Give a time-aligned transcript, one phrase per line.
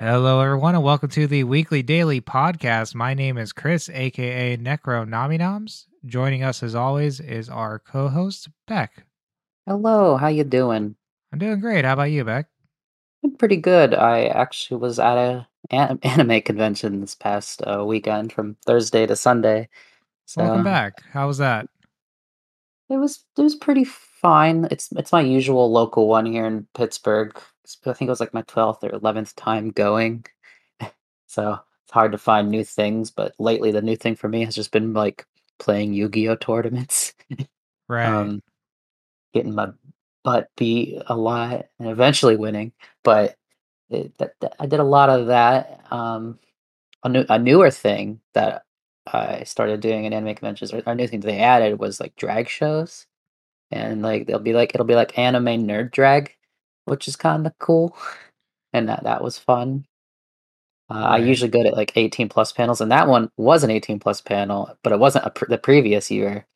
[0.00, 2.94] Hello, everyone, and welcome to the weekly daily podcast.
[2.94, 5.88] My name is Chris, aka Necro Nominoms.
[6.06, 9.04] Joining us, as always, is our co-host Beck.
[9.66, 10.96] Hello, how you doing?
[11.34, 11.84] I'm doing great.
[11.84, 12.46] How about you, Beck?
[13.22, 13.92] I'm pretty good.
[13.92, 19.14] I actually was at a an- anime convention this past uh, weekend from Thursday to
[19.14, 19.68] Sunday.
[20.24, 21.02] So Welcome back.
[21.12, 21.68] How was that?
[22.88, 24.66] it was it was pretty fine.
[24.70, 27.38] It's it's my usual local one here in Pittsburgh.
[27.86, 30.24] I think it was like my 12th or 11th time going.
[31.26, 31.52] So
[31.84, 34.72] it's hard to find new things, but lately the new thing for me has just
[34.72, 35.24] been like
[35.60, 37.14] playing Yu-Gi-Oh tournaments.
[37.88, 38.06] Right.
[38.06, 38.42] um,
[39.34, 39.70] getting my
[40.24, 42.72] butt beat a lot and eventually winning.
[43.04, 43.36] But
[43.90, 45.84] it, that, that- I did a lot of that.
[45.90, 46.38] Um,
[47.04, 48.64] a new a newer thing that
[49.06, 52.48] I started doing in anime conventions, or a new thing they added was like drag
[52.48, 53.06] shows,
[53.70, 56.34] and like they'll be like it'll be like anime nerd drag,
[56.84, 57.96] which is kind of cool,
[58.72, 59.84] and that that was fun.
[60.90, 64.00] Uh, I usually go to like 18 plus panels, and that one was an 18
[64.00, 66.46] plus panel, but it wasn't a pr- the previous year.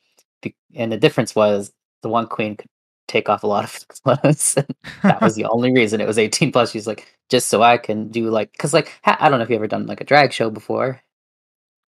[0.42, 2.66] Be- And the difference was the one queen could
[3.06, 4.54] take off a lot of clothes.
[5.04, 6.72] that was the only reason it was 18 plus.
[6.72, 9.50] She's like, just so I can do like, because like, ha- I don't know if
[9.50, 11.00] you ever done like a drag show before,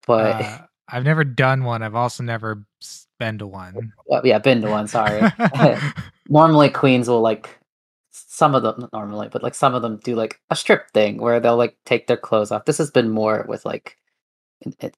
[0.06, 1.82] but Uh, I've never done one.
[1.82, 2.64] I've also never
[3.19, 3.92] been to one.
[4.06, 4.86] well, yeah, been to one.
[4.86, 5.20] Sorry.
[6.28, 7.58] normally queens will like
[8.28, 11.19] some of them not normally but like some of them do like a strip thing
[11.19, 12.64] where they'll like take their clothes off.
[12.64, 13.98] This has been more with like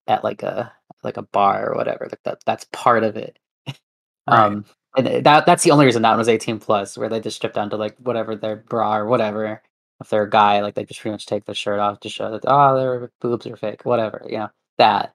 [0.06, 3.38] at, like a like a bar or whatever like that that's part of it.
[4.30, 4.40] Right.
[4.40, 7.36] um and that that's the only reason that one was 18 plus where they just
[7.36, 9.62] strip down to like whatever their bra or whatever.
[10.02, 12.30] If they're a guy like they just pretty much take their shirt off to show
[12.32, 15.14] that oh their boobs are fake whatever you know that.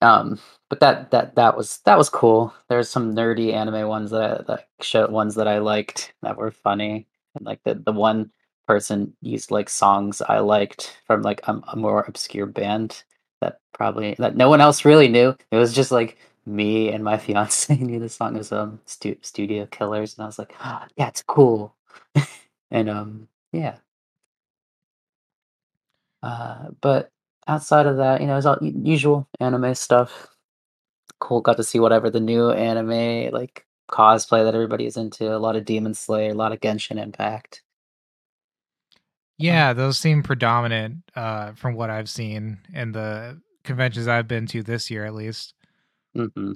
[0.00, 0.38] Um
[0.70, 2.54] but that that that was that was cool.
[2.68, 6.50] There's some nerdy anime ones that I, that show ones that i liked that were
[6.50, 7.06] funny
[7.42, 8.30] like the the one
[8.66, 13.02] person used like songs i liked from like a, a more obscure band
[13.40, 15.34] that probably that no one else really knew.
[15.50, 19.66] It was just like me and my fiance knew the song was um Stu- studio
[19.66, 21.74] killers and i was like oh, yeah it's cool.
[22.70, 23.76] And um yeah.
[26.22, 27.10] Uh but
[27.46, 30.28] outside of that you know it's all usual anime stuff.
[31.20, 35.38] Cool got to see whatever the new anime like cosplay that everybody is into a
[35.38, 37.62] lot of demon slayer a lot of genshin impact
[39.38, 44.62] Yeah, those seem predominant uh, from what I've seen in the conventions I've been to
[44.62, 45.54] this year, at least.
[46.14, 46.52] hmm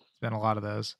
[0.00, 0.96] It's been a lot of those.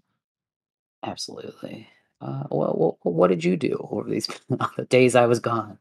[1.02, 1.88] absolutely
[2.20, 4.26] uh well, what, what did you do over these
[4.76, 5.78] the days i was gone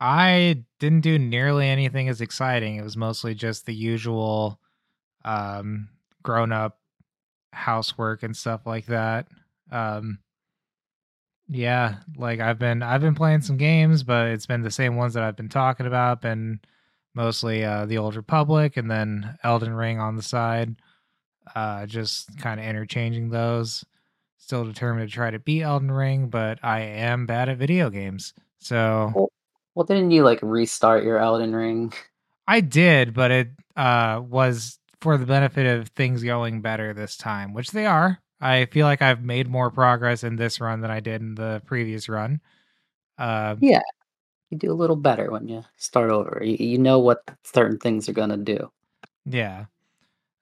[0.00, 2.76] I didn't do nearly anything as exciting.
[2.76, 4.58] It was mostly just the usual
[5.24, 5.90] um,
[6.22, 6.78] grown up
[7.52, 9.26] housework and stuff like that.
[9.70, 10.18] Um,
[11.48, 15.14] yeah, like I've been I've been playing some games, but it's been the same ones
[15.14, 16.22] that I've been talking about.
[16.22, 16.60] Been
[17.14, 20.76] mostly uh, the Old Republic and then Elden Ring on the side.
[21.54, 23.84] Uh, just kind of interchanging those.
[24.38, 28.34] Still determined to try to beat Elden Ring, but I am bad at video games.
[28.58, 29.30] So
[29.74, 31.92] well didn't you like restart your elden ring
[32.46, 37.52] I did, but it uh, was for the benefit of things going better this time,
[37.52, 38.18] which they are.
[38.40, 41.62] I feel like I've made more progress in this run than I did in the
[41.66, 42.40] previous run.
[43.18, 43.82] Uh, yeah
[44.48, 48.08] you do a little better when you start over you, you know what certain things
[48.08, 48.70] are gonna do
[49.24, 49.66] yeah,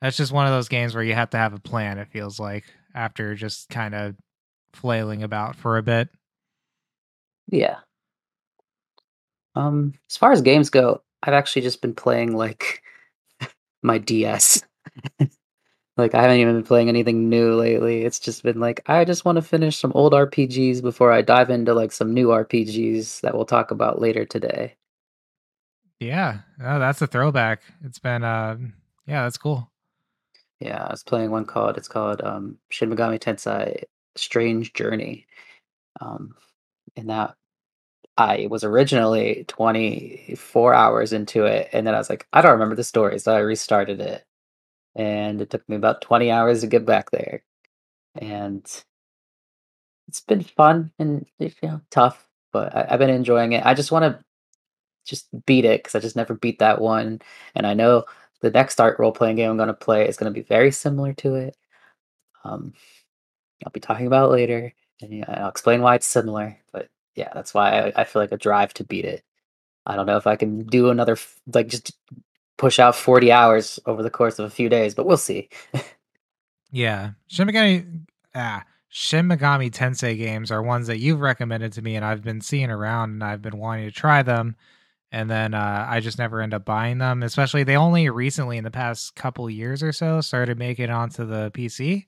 [0.01, 1.99] that's just one of those games where you have to have a plan.
[1.99, 4.17] It feels like after just kind of
[4.73, 6.09] flailing about for a bit.
[7.49, 7.77] Yeah.
[9.55, 12.83] Um, as far as games go, I've actually just been playing like
[13.83, 14.63] my DS.
[15.97, 18.03] like I haven't even been playing anything new lately.
[18.05, 21.51] It's just been like I just want to finish some old RPGs before I dive
[21.51, 24.77] into like some new RPGs that we'll talk about later today.
[26.01, 27.63] Yeah, oh, that's a throwback.
[27.85, 28.57] It's been, uh,
[29.07, 29.71] yeah, that's cool.
[30.59, 33.85] Yeah, I was playing one called it's called um Shin Megami Tensei
[34.17, 35.27] Strange Journey.
[36.01, 36.35] Um
[36.97, 37.37] and that
[38.21, 42.77] I was originally 24 hours into it and then I was like I don't remember
[42.77, 44.25] the story so I restarted it
[44.95, 47.43] and it took me about 20 hours to get back there.
[48.17, 48.65] And
[50.09, 53.65] it's been fun and you know tough, but I, I've been enjoying it.
[53.65, 54.25] I just want to
[55.07, 57.23] just beat it because I just never beat that one,
[57.55, 58.05] and I know
[58.41, 60.71] the next art role playing game I'm going to play is going to be very
[60.73, 61.57] similar to it.
[62.45, 62.73] Um,
[63.65, 66.59] I'll be talking about later, and I'll explain why it's similar.
[66.73, 69.23] But yeah, that's why I, I feel like a drive to beat it.
[69.87, 71.93] I don't know if I can do another f- like just
[72.59, 75.49] push out 40 hours over the course of a few days, but we'll see.
[76.73, 78.03] Yeah, Shin Megami,
[78.35, 82.41] ah, Shin Megami Tensei games are ones that you've recommended to me, and I've been
[82.41, 84.57] seeing around, and I've been wanting to try them.
[85.13, 87.23] and then uh, I just never end up buying them.
[87.23, 91.25] Especially they only recently in the past couple years or so started making it onto
[91.27, 92.07] the PC.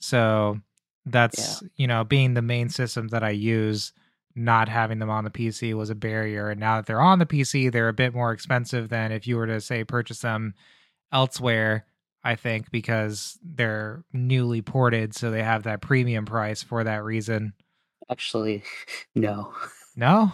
[0.00, 0.60] So
[1.04, 3.92] that's you know being the main system that I use,
[4.36, 6.50] not having them on the PC was a barrier.
[6.50, 9.36] And now that they're on the PC, they're a bit more expensive than if you
[9.36, 10.54] were to say purchase them
[11.12, 11.86] elsewhere.
[12.22, 17.52] I think because they're newly ported, so they have that premium price for that reason.
[18.10, 18.64] Actually,
[19.14, 19.54] no.
[19.94, 20.32] No,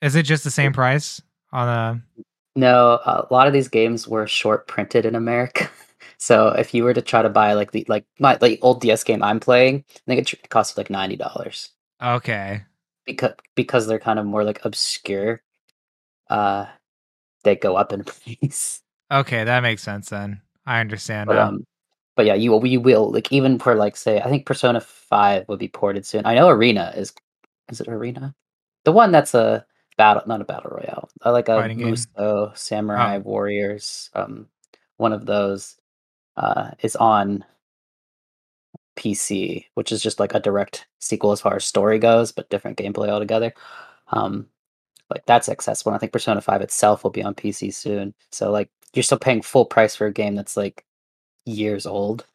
[0.00, 1.20] is it just the same price
[1.52, 2.02] on a?
[2.54, 5.68] No, a lot of these games were short printed in America.
[6.18, 9.02] So if you were to try to buy like the like my like old DS
[9.02, 11.70] game I'm playing, I think it costs like ninety dollars
[12.00, 12.62] Okay,
[13.04, 15.42] because because they're kind of more like obscure.
[16.30, 16.66] Uh,
[17.44, 18.04] they go up in
[18.40, 18.82] price.
[19.10, 20.40] okay, that makes sense then.
[20.66, 21.66] I understand But um,
[22.16, 25.46] but yeah, you will we will like even for like say I think Persona Five
[25.48, 26.26] would be ported soon.
[26.26, 27.12] I know Arena is
[27.70, 28.34] is it Arena,
[28.84, 29.66] the one that's a
[29.96, 31.08] battle not a battle royale.
[31.22, 31.88] I like a Fighting game?
[31.88, 34.10] Muso Samurai Warriors.
[34.14, 34.48] Um,
[34.96, 35.76] one of those
[36.36, 37.44] uh is on
[38.96, 42.78] PC, which is just like a direct sequel as far as story goes, but different
[42.78, 43.52] gameplay altogether.
[44.08, 44.46] Um,
[45.10, 45.90] like that's accessible.
[45.92, 48.14] And I think Persona Five itself will be on PC soon.
[48.30, 50.84] So like you're still paying full price for a game that's like
[51.46, 52.26] years old,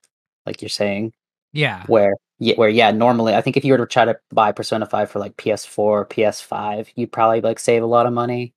[0.45, 1.13] like you're saying.
[1.53, 4.51] yeah, Where yeah, where yeah, normally I think if you were to try to buy
[4.51, 8.53] Persona Five for like PS4 or PS5, you'd probably like save a lot of money,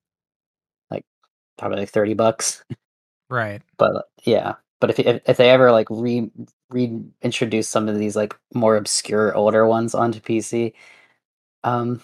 [0.91, 1.05] like
[1.57, 2.63] probably like thirty bucks.
[3.29, 3.61] right.
[3.77, 6.29] But yeah, but if if, if they ever like re
[6.71, 10.73] reintroduce some of these like more obscure older ones onto PC,
[11.63, 12.01] um,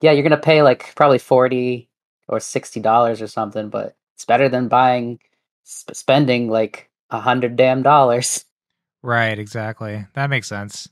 [0.00, 1.88] yeah, you're gonna pay like probably forty
[2.28, 5.18] or sixty dollars or something, but it's better than buying
[5.66, 8.44] sp- spending like a hundred damn dollars.
[9.02, 10.06] Right, exactly.
[10.14, 10.88] That makes sense.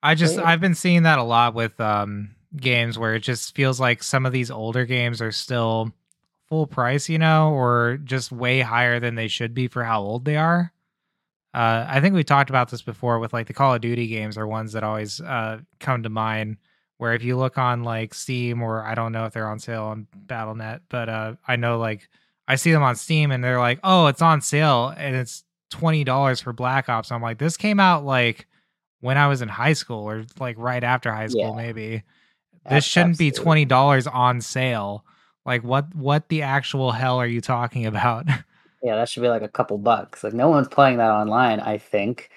[0.00, 0.38] I just.
[0.38, 4.24] I've been seeing that a lot with um games where it just feels like some
[4.24, 5.92] of these older games are still
[6.48, 10.24] full price, you know, or just way higher than they should be for how old
[10.24, 10.72] they are.
[11.54, 14.36] Uh, I think we talked about this before with like the Call of Duty games
[14.36, 16.56] are ones that always uh, come to mind.
[16.98, 19.84] Where if you look on like Steam or I don't know if they're on sale
[19.84, 22.08] on BattleNet, but uh, I know like
[22.48, 26.04] I see them on Steam and they're like, oh, it's on sale and it's twenty
[26.04, 27.10] dollars for Black Ops.
[27.12, 28.46] I'm like, this came out like
[29.00, 31.56] when I was in high school or like right after high school, Yeah.
[31.56, 32.02] maybe.
[32.70, 35.04] This shouldn't be twenty dollars on sale.
[35.44, 38.26] Like what what the actual hell are you talking about?
[38.84, 40.22] Yeah, that should be like a couple bucks.
[40.22, 41.58] Like no one's playing that online.
[41.58, 42.28] I think.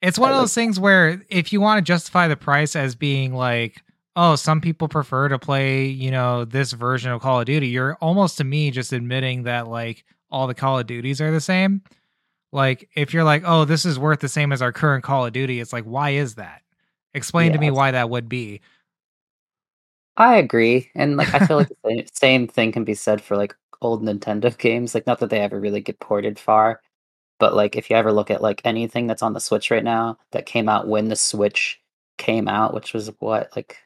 [0.00, 3.34] It's one of those things where if you want to justify the price as being
[3.34, 3.82] like,
[4.16, 7.96] oh, some people prefer to play, you know, this version of Call of Duty, you're
[8.00, 11.82] almost to me just admitting that like all the Call of Duties are the same.
[12.50, 15.34] Like if you're like, oh, this is worth the same as our current Call of
[15.34, 16.62] Duty, it's like, why is that?
[17.12, 18.62] Explain to me why that would be.
[20.16, 23.36] I agree, and like I feel like the same, same thing can be said for
[23.36, 24.94] like old Nintendo games.
[24.94, 26.80] Like not that they ever really get ported far,
[27.38, 30.18] but like if you ever look at like anything that's on the Switch right now
[30.32, 31.80] that came out when the Switch
[32.18, 33.76] came out, which was what like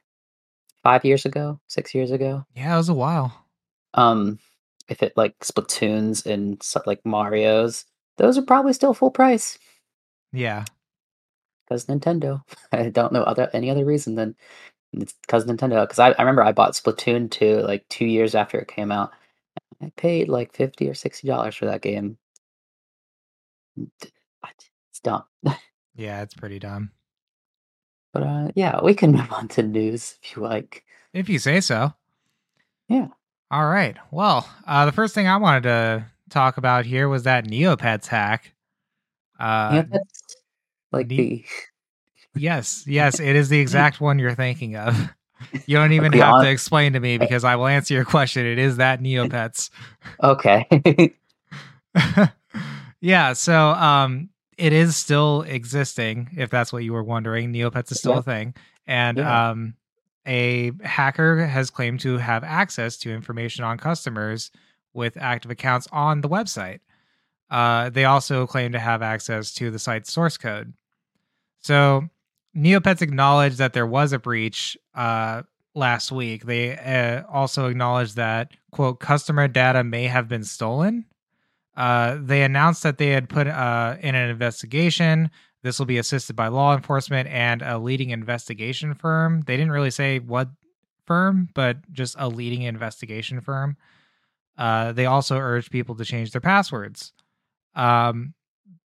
[0.83, 2.44] five years ago, six years ago.
[2.55, 3.47] Yeah, it was a while.
[3.94, 4.39] Um,
[4.89, 7.85] if it like Splatoons and like Mario's,
[8.19, 9.59] those are probably still full price
[10.33, 10.65] Yeah.
[11.67, 12.43] because Nintendo.
[12.73, 14.35] I don't know other any other reason than
[14.95, 15.83] it's because Nintendo.
[15.83, 19.12] Because I, I remember I bought Splatoon 2 like two years after it came out.
[19.83, 22.19] I paid like fifty or sixty dollars for that game.
[23.77, 25.25] It's dumb.
[25.95, 26.91] Yeah, it's pretty dumb.
[28.15, 30.85] But uh, yeah, we can move on to news if you like.
[31.12, 31.93] If you say so.
[32.89, 33.09] Yeah.
[33.51, 33.97] All right.
[34.11, 38.55] Well, uh, the first thing I wanted to talk about here was that Neopets hack.
[39.39, 40.37] Uh, that's
[40.93, 41.47] like neat.
[42.35, 45.11] the Yes, yes, it is the exact one you're thinking of.
[45.66, 48.46] You don't even have to explain to me because I will answer your question.
[48.46, 49.70] It is that Neopets.
[50.22, 50.66] okay.
[53.00, 57.52] yeah, so um it is still existing, if that's what you were wondering.
[57.52, 58.18] Neopets is still Yeah.
[58.18, 58.54] a thing.
[58.87, 59.50] And Yeah.
[59.50, 59.75] um
[60.26, 64.50] a hacker has claimed to have access to information on customers
[64.94, 66.78] with active accounts on the website.
[67.50, 70.75] Uh, they also claim to have access to the site's source code.
[71.61, 72.08] So
[72.56, 75.42] Neopets acknowledged that there was a breach uh,
[75.75, 76.44] last week.
[76.44, 81.06] They uh, also acknowledged that, quote, customer data may have been stolen.
[81.76, 85.30] Uh, they announced that they had put uh, in an investigation.
[85.62, 89.42] This will be assisted by law enforcement and a leading investigation firm.
[89.47, 90.49] They didn't really say what
[91.06, 93.76] firm, but just a leading investigation firm.
[94.59, 97.12] Uh, they also urged people to change their passwords.
[97.75, 98.35] Um,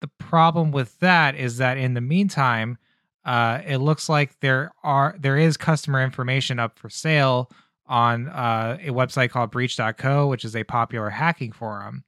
[0.00, 2.78] the problem with that is that in the meantime,
[3.25, 7.50] uh, it looks like there are there is customer information up for sale
[7.87, 12.05] on uh, a website called breach.co, which is a popular hacking forum.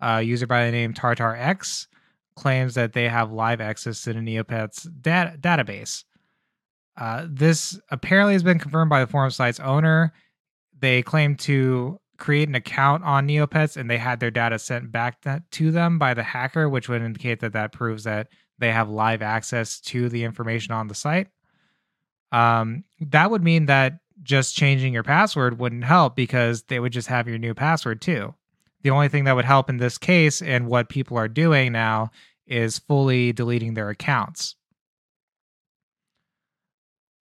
[0.00, 1.86] A user by the name TarTarX
[2.36, 6.04] claims that they have live access to the Neopets dat- database.
[6.96, 10.12] Uh, this apparently has been confirmed by the forum site's owner.
[10.78, 15.18] They claim to create an account on Neopets and they had their data sent back
[15.50, 19.22] to them by the hacker, which would indicate that that proves that they have live
[19.22, 21.28] access to the information on the site.
[22.32, 27.08] Um, that would mean that just changing your password wouldn't help because they would just
[27.08, 28.34] have your new password too.
[28.82, 32.10] The only thing that would help in this case and what people are doing now
[32.46, 34.56] is fully deleting their accounts.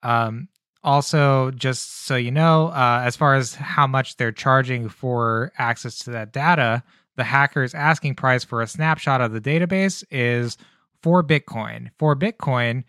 [0.04, 0.48] Um,
[0.84, 6.00] also, just so you know, uh, as far as how much they're charging for access
[6.00, 6.84] to that data,
[7.18, 10.56] the hacker's asking price for a snapshot of the database is
[11.02, 11.90] four Bitcoin.
[11.98, 12.84] Four Bitcoin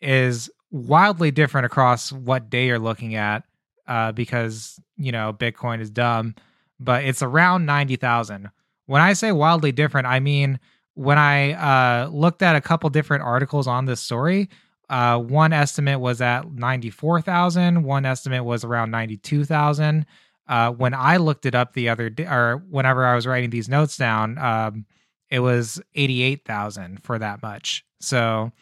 [0.00, 3.44] is wildly different across what day you're looking at
[3.86, 6.34] uh, because, you know, Bitcoin is dumb,
[6.78, 8.50] but it's around 90,000.
[8.86, 10.60] When I say wildly different, I mean,
[10.94, 14.48] when I uh, looked at a couple different articles on this story,
[14.88, 20.06] uh, one estimate was at 94,000, one estimate was around 92,000.
[20.48, 23.68] Uh, when I looked it up the other day, or whenever I was writing these
[23.68, 24.86] notes down, um,
[25.30, 27.84] it was 88,000 for that much.
[28.00, 28.52] So,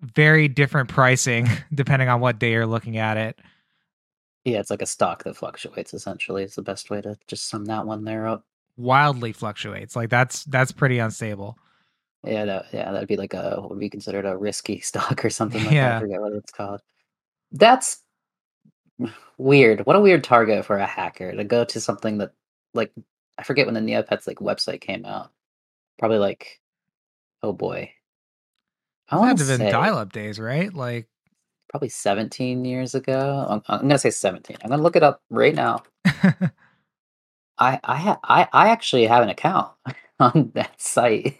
[0.00, 3.38] very different pricing depending on what day you're looking at it.
[4.44, 6.42] Yeah, it's like a stock that fluctuates essentially.
[6.42, 8.44] It's the best way to just sum that one there up
[8.80, 9.94] wildly fluctuates.
[9.94, 11.58] Like that's that's pretty unstable.
[12.24, 15.30] Yeah, that, yeah, that'd be like a what would be considered a risky stock or
[15.30, 15.96] something like that.
[15.96, 16.80] I forget what it's called.
[17.52, 18.02] That's
[19.38, 19.86] weird.
[19.86, 22.32] What a weird target for a hacker to go to something that
[22.74, 22.92] like
[23.38, 25.30] I forget when the Neopets like website came out.
[26.00, 26.60] Probably like
[27.42, 27.92] oh boy.
[29.10, 30.72] I want to have been dial-up days, right?
[30.72, 31.08] Like
[31.68, 33.46] probably 17 years ago.
[33.48, 34.56] I'm, I'm gonna say 17.
[34.62, 35.82] I'm gonna look it up right now.
[36.04, 39.72] I I ha- I I actually have an account
[40.20, 41.36] on that site.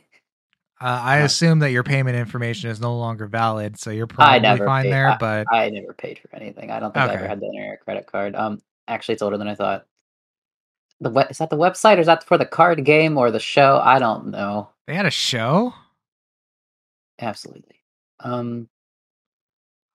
[0.79, 4.85] Uh, I assume that your payment information is no longer valid, so you're probably fine
[4.85, 5.09] paid, there.
[5.09, 6.71] I, but I never paid for anything.
[6.71, 7.13] I don't think okay.
[7.13, 8.35] I ever had enter a credit card.
[8.35, 9.87] Um, actually, it's older than I thought.
[11.01, 13.41] The we- is that the website or is that for the card game or the
[13.41, 13.81] show?
[13.83, 14.69] I don't know.
[14.87, 15.73] They had a show.
[17.21, 17.77] Absolutely.
[18.21, 18.69] Um,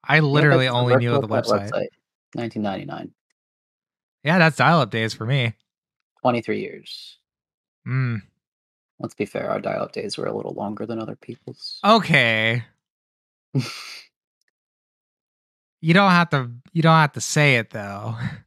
[0.03, 1.71] I literally only knew of the website.
[1.71, 1.89] website.
[2.33, 3.12] 1999.
[4.24, 5.53] Yeah, that's dial-up days for me.
[6.21, 7.17] 23 years.
[7.85, 8.17] Hmm.
[9.00, 11.79] Let's be fair, our dial up days were a little longer than other people's.
[11.83, 12.63] Okay.
[15.81, 18.15] you don't have to you don't have to say it though.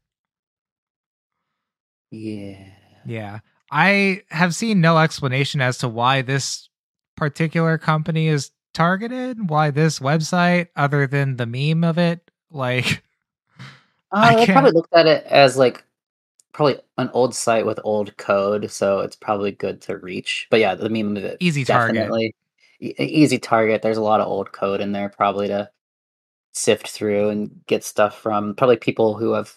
[2.10, 2.64] Yeah.
[3.06, 3.38] Yeah.
[3.70, 6.68] I have seen no explanation as to why this
[7.16, 13.02] particular company is targeted, why this website other than the meme of it like
[14.12, 15.84] uh, I, probably looked at it as like
[16.52, 20.46] probably an old site with old code, so it's probably good to reach.
[20.50, 22.34] But yeah, the meme of it easy definitely
[22.80, 23.00] target.
[23.00, 23.82] E- easy target.
[23.82, 25.70] There's a lot of old code in there probably to
[26.52, 28.54] sift through and get stuff from.
[28.54, 29.54] Probably people who have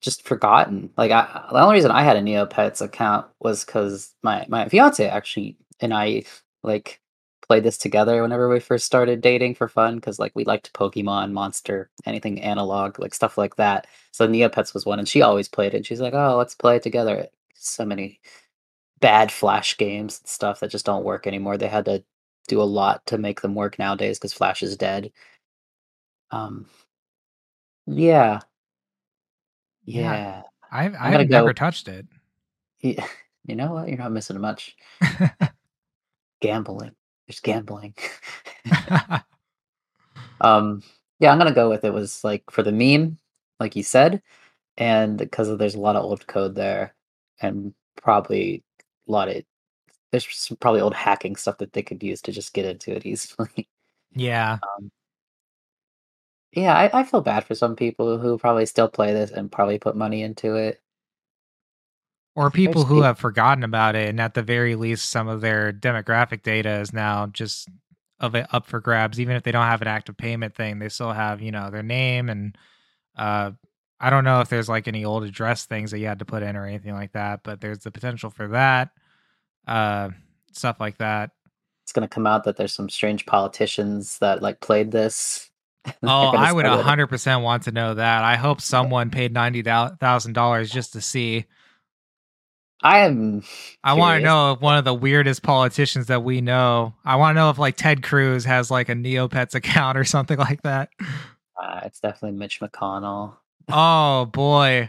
[0.00, 0.90] just forgotten.
[0.96, 5.06] Like I, the only reason I had a Neopets account was because my my fiance
[5.08, 6.24] actually and I
[6.62, 7.00] like
[7.46, 11.32] played this together whenever we first started dating for fun because like we liked Pokemon,
[11.32, 13.86] Monster, anything analog, like stuff like that.
[14.12, 15.86] So Neopets was one, and she always played it.
[15.86, 18.20] She's like, "Oh, let's play it together." So many
[19.00, 21.56] bad Flash games and stuff that just don't work anymore.
[21.58, 22.04] They had to
[22.48, 25.12] do a lot to make them work nowadays because Flash is dead.
[26.30, 26.66] Um,
[27.86, 28.40] yeah,
[29.90, 30.12] yeah.
[30.12, 30.42] yeah.
[30.70, 32.06] I've I've never go, touched it.
[32.80, 33.04] Yeah,
[33.44, 33.88] you know what?
[33.88, 34.76] You're not missing much.
[36.40, 36.94] Gambling.
[37.26, 37.94] There's gambling.
[40.40, 40.82] um,
[41.20, 43.18] yeah, I'm gonna go with it was like for the meme,
[43.60, 44.20] like you said,
[44.76, 46.94] and because there's a lot of old code there,
[47.40, 48.64] and probably
[49.06, 49.44] a lot of
[50.10, 53.06] there's some probably old hacking stuff that they could use to just get into it
[53.06, 53.68] easily.
[54.12, 54.58] Yeah.
[54.62, 54.90] Um,
[56.52, 59.78] yeah, I, I feel bad for some people who probably still play this and probably
[59.78, 60.80] put money into it.
[62.36, 65.72] Or people who have forgotten about it and at the very least some of their
[65.72, 67.68] demographic data is now just
[68.20, 70.90] of it up for grabs even if they don't have an active payment thing they
[70.90, 72.56] still have you know their name and
[73.16, 73.50] uh
[73.98, 76.42] i don't know if there's like any old address things that you had to put
[76.42, 78.90] in or anything like that but there's the potential for that
[79.66, 80.10] uh
[80.52, 81.30] stuff like that.
[81.82, 85.49] It's going to come out that there's some strange politicians that like played this
[86.02, 91.00] oh i would 100% want to know that i hope someone paid $90000 just to
[91.00, 91.46] see
[92.82, 93.42] I am.
[93.84, 96.94] I want to know if one of the weirdest politicians that we know.
[97.04, 100.38] I want to know if like Ted Cruz has like a Neopets account or something
[100.38, 100.88] like that.
[101.62, 103.34] Uh, it's definitely Mitch McConnell.
[103.68, 104.88] oh boy,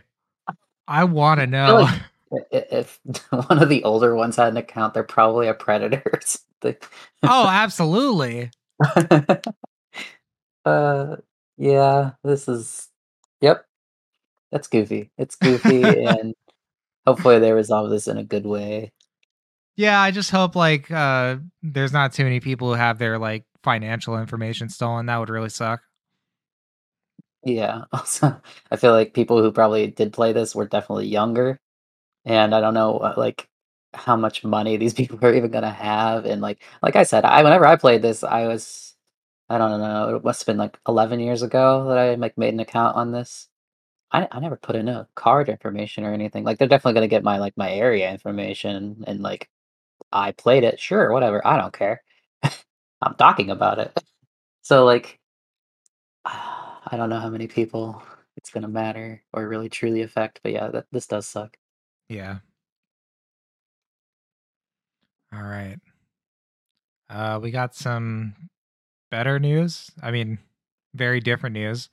[0.87, 1.89] I want to know.
[2.31, 6.03] like if one of the older ones had an account, they're probably a predator
[7.23, 8.51] oh, absolutely.
[10.65, 11.17] Uh,
[11.57, 12.89] yeah, this is.
[13.41, 13.65] Yep,
[14.51, 15.11] that's goofy.
[15.17, 16.35] It's goofy, and
[17.07, 18.91] hopefully they resolve this in a good way.
[19.75, 23.45] Yeah, I just hope like uh there's not too many people who have their like
[23.63, 25.07] financial information stolen.
[25.07, 25.81] That would really suck.
[27.43, 27.83] Yeah.
[27.93, 28.41] Also,
[28.71, 31.59] I feel like people who probably did play this were definitely younger,
[32.25, 33.47] and I don't know, uh, like,
[33.93, 37.43] how much money these people are even gonna have, and, like like I said, I
[37.43, 38.90] whenever I played this, I was
[39.51, 42.59] I don't know, it must've been, like, 11 years ago that I, like, made an
[42.61, 43.49] account on this.
[44.11, 47.23] I I never put in a card information or anything, like, they're definitely gonna get
[47.23, 49.49] my, like, my area information and, like,
[50.13, 52.03] I played it, sure, whatever, I don't care.
[53.03, 53.97] I'm talking about it.
[54.63, 55.19] So, like
[56.25, 58.01] I don't know how many people
[58.37, 61.57] it's gonna matter or really truly affect, but yeah, this does suck.
[62.09, 62.39] Yeah.
[65.33, 65.79] All right.
[67.09, 68.35] Uh we got some
[69.11, 69.91] better news.
[70.01, 70.39] I mean,
[70.95, 71.89] very different news.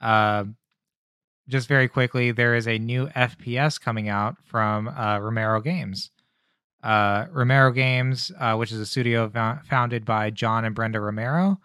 [0.00, 0.44] Uh
[1.50, 6.10] just very quickly, there is a new FPS coming out from uh, Romero Games.
[6.82, 11.58] Uh, Romero Games, uh, which is a studio fo- founded by John and Brenda Romero,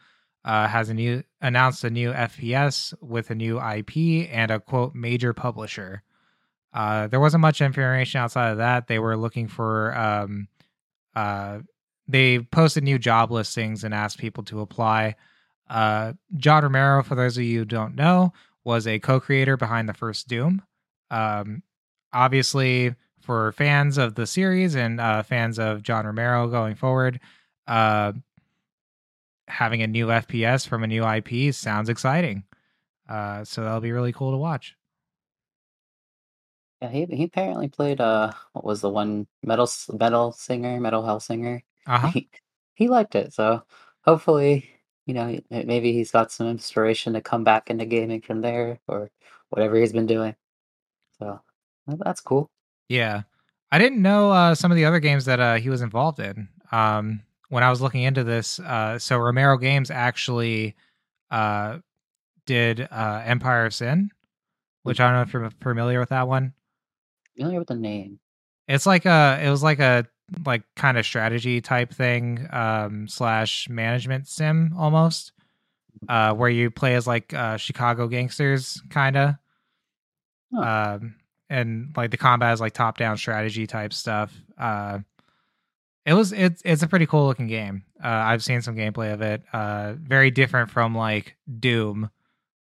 [0.44, 4.94] uh, has a new announced a new FPS with a new IP and a quote
[4.94, 6.02] major publisher.
[6.74, 8.88] Uh, there wasn't much information outside of that.
[8.88, 9.96] They were looking for.
[9.98, 10.48] Um,
[12.08, 15.16] they posted new job listings and asked people to apply.
[15.70, 18.34] Uh, John Romero, for those of you who don't know,
[18.64, 20.62] was a co-creator behind the first Doom.
[21.10, 21.64] Um,
[22.14, 27.20] obviously, for fans of the series and uh, fans of John Romero going forward,
[27.68, 28.14] uh,
[29.48, 32.44] having a new FPS from a new IP sounds exciting.
[33.08, 34.76] Uh, so that'll be really cool to watch.
[36.82, 41.62] Yeah, he he apparently played uh what was the one metal metal singer, Metal Hellsinger.
[41.86, 42.08] Uh huh.
[42.10, 42.30] He
[42.76, 43.64] he liked it, so
[44.02, 44.70] hopefully,
[45.06, 48.80] you know, he- maybe he's got some inspiration to come back into gaming from there
[48.88, 49.10] or
[49.50, 50.36] whatever he's been doing.
[51.20, 51.40] So
[51.88, 52.50] that's cool.
[52.90, 53.24] Yeah.
[53.72, 56.48] I didn't know uh, some of the other games that uh, he was involved in.
[56.72, 60.76] Um, when I was looking into this, uh, so Romero Games actually
[61.32, 61.80] uh,
[62.46, 64.12] did uh, Empire of Sin,
[64.84, 66.54] which I don't know if you're familiar with that one.
[67.36, 68.20] Familiar with the name?
[68.68, 70.08] It's like a, it was like a
[70.46, 75.31] like kind of strategy type thing um, slash management sim almost,
[76.09, 79.35] uh, where you play as like uh, Chicago gangsters, kind of.
[80.57, 81.16] Um,
[81.50, 84.33] and like the combat is like top down strategy type stuff.
[84.57, 85.00] Uh,
[86.05, 87.83] it was it's it's a pretty cool looking game.
[88.03, 89.42] Uh, I've seen some gameplay of it.
[89.51, 92.09] Uh, very different from like Doom,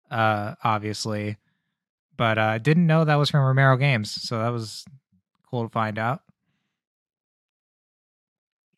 [0.10, 1.38] uh, obviously,
[2.18, 4.86] but uh, didn't know that was from Romero Games, so that was
[5.50, 6.22] cool to find out.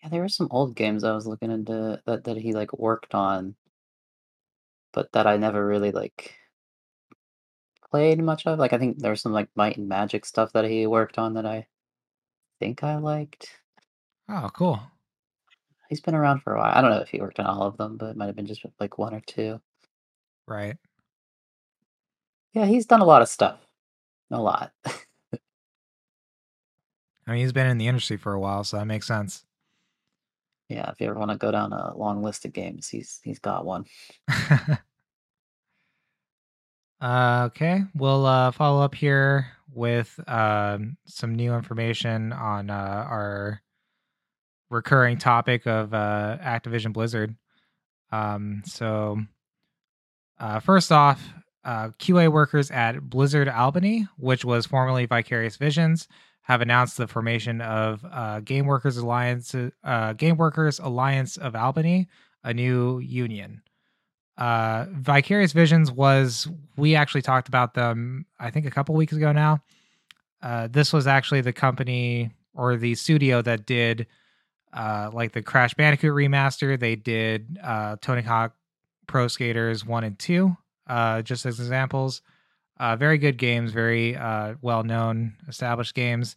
[0.01, 3.13] Yeah, there were some old games I was looking into that that he like worked
[3.13, 3.55] on,
[4.93, 6.35] but that I never really like
[7.91, 8.57] played much of.
[8.57, 11.33] Like I think there was some like Might and Magic stuff that he worked on
[11.35, 11.67] that I
[12.59, 13.49] think I liked.
[14.29, 14.79] Oh, cool.
[15.89, 16.71] He's been around for a while.
[16.73, 18.45] I don't know if he worked on all of them, but it might have been
[18.45, 19.59] just like one or two.
[20.47, 20.77] Right.
[22.53, 23.59] Yeah, he's done a lot of stuff.
[24.31, 24.71] A lot.
[24.85, 24.91] I
[27.27, 29.45] mean, he's been in the industry for a while, so that makes sense.
[30.71, 33.39] Yeah, if you ever want to go down a long list of games, he's he's
[33.39, 33.85] got one.
[37.01, 42.73] Uh, okay, we'll uh, follow up here with um, some new information on uh,
[43.09, 43.59] our
[44.69, 47.35] recurring topic of uh, Activision Blizzard.
[48.11, 49.19] Um, so,
[50.39, 51.27] uh, first off,
[51.63, 56.07] uh, QA workers at Blizzard Albany, which was formerly Vicarious Visions,
[56.43, 62.07] have announced the formation of uh, Game Workers Alliance, uh, Game Workers Alliance of Albany,
[62.43, 63.61] a new union.
[64.37, 69.31] Uh vicarious visions was we actually talked about them i think a couple weeks ago
[69.31, 69.61] now.
[70.41, 74.07] Uh this was actually the company or the studio that did
[74.73, 76.79] uh like the crash bandicoot remaster.
[76.79, 78.55] They did uh tony hawk
[79.05, 80.55] pro skaters 1 and 2
[80.87, 82.21] uh just as examples
[82.81, 86.35] uh very good games very uh well known established games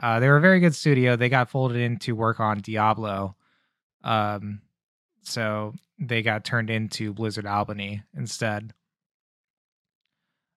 [0.00, 3.34] uh they were a very good studio they got folded in to work on diablo
[4.04, 4.60] um
[5.22, 8.72] so they got turned into Blizzard Albany instead.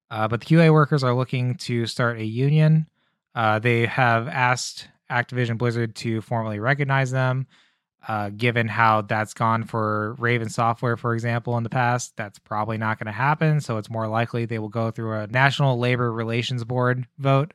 [0.09, 2.87] Uh, but the QA workers are looking to start a union.
[3.33, 7.47] Uh, they have asked Activision Blizzard to formally recognize them.
[8.07, 12.77] Uh, given how that's gone for Raven Software, for example, in the past, that's probably
[12.77, 13.61] not going to happen.
[13.61, 17.53] So it's more likely they will go through a National Labor Relations Board vote.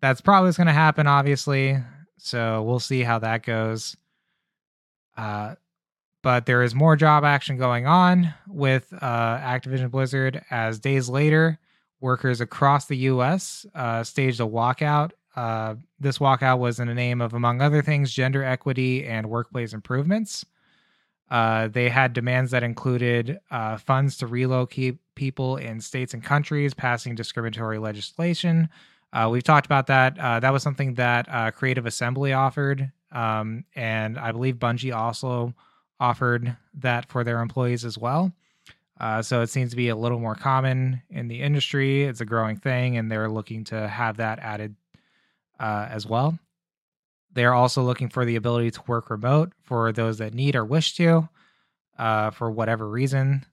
[0.00, 1.76] That's probably going to happen, obviously.
[2.16, 3.96] So we'll see how that goes.
[5.16, 5.56] Uh,
[6.22, 11.58] but there is more job action going on with uh, Activision Blizzard as days later,
[12.00, 13.66] workers across the U.S.
[13.74, 18.12] Uh, staged a walkout uh, this walkout was in the name of, among other things,
[18.12, 20.44] gender equity and workplace improvements.
[21.30, 26.74] Uh, they had demands that included uh, funds to relocate people in states and countries
[26.74, 28.68] passing discriminatory legislation.
[29.12, 30.18] Uh, we've talked about that.
[30.18, 35.54] Uh, that was something that uh, Creative Assembly offered, um, and I believe Bungie also
[35.98, 38.32] offered that for their employees as well.
[39.22, 42.04] so it seems to be a little more common in the industry.
[42.04, 44.74] It's a growing thing, and they're looking to have that added
[45.58, 46.38] uh, as well.
[47.32, 50.64] They are also looking for the ability to work remote for those that need or
[50.64, 51.28] wish to,
[51.98, 53.44] uh, for whatever reason.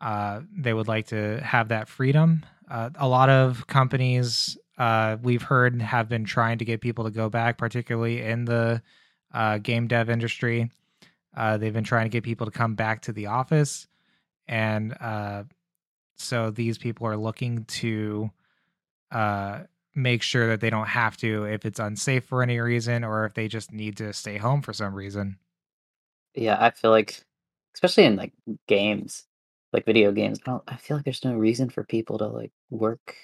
[0.00, 2.44] Uh, they would like to have that freedom.
[2.68, 7.10] Uh, a lot of companies uh, we've heard have been trying to get people to
[7.10, 8.82] go back, particularly in the
[9.32, 10.70] uh, game dev industry.
[11.36, 13.86] they've been trying to get people to come back to the office.
[14.46, 14.94] And
[16.16, 18.30] so these people are looking to
[19.94, 23.34] make sure that they don't have to if it's unsafe for any reason or if
[23.34, 25.38] they just need to stay home for some reason.
[26.34, 27.20] Yeah, I feel like,
[27.74, 28.32] especially in like
[28.66, 29.24] games,
[29.72, 33.16] like video games, I, I feel like there's no reason for people to like work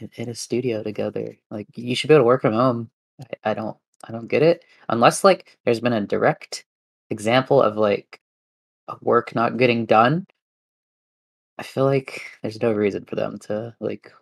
[0.00, 1.36] in, in, a studio together.
[1.50, 2.90] Like you should be able to work from home.
[3.20, 6.64] I, I don't, I don't get it unless like there's been a direct
[7.10, 8.20] example of like
[9.00, 10.26] work not getting done.
[11.58, 14.12] I feel like there's no reason for them to like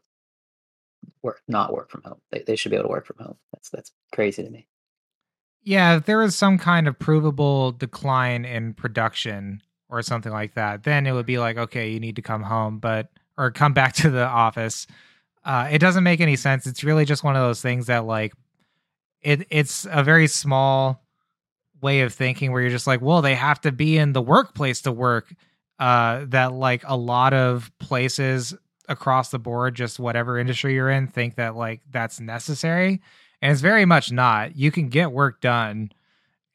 [1.22, 2.20] work not work from home.
[2.30, 3.36] They they should be able to work from home.
[3.52, 4.66] That's that's crazy to me.
[5.64, 10.82] Yeah, if there is some kind of provable decline in production or something like that,
[10.82, 13.94] then it would be like, okay, you need to come home, but or come back
[13.94, 14.86] to the office.
[15.44, 16.66] Uh, it doesn't make any sense.
[16.66, 18.32] It's really just one of those things that like
[19.20, 21.02] it it's a very small
[21.80, 24.82] way of thinking where you're just like, well, they have to be in the workplace
[24.82, 25.34] to work.
[25.78, 28.54] Uh, that like a lot of places
[28.88, 33.00] across the board, just whatever industry you're in, think that like that's necessary.
[33.40, 34.56] And it's very much not.
[34.56, 35.92] You can get work done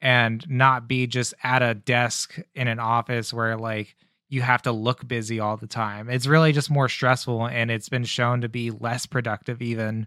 [0.00, 3.96] and not be just at a desk in an office where like
[4.28, 6.08] you have to look busy all the time.
[6.08, 10.06] It's really just more stressful and it's been shown to be less productive even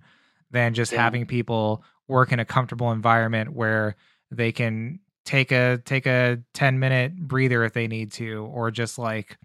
[0.52, 1.02] than just yeah.
[1.02, 3.96] having people work in a comfortable environment where
[4.30, 8.98] they can take a take a 10 minute breather if they need to or just
[8.98, 9.38] like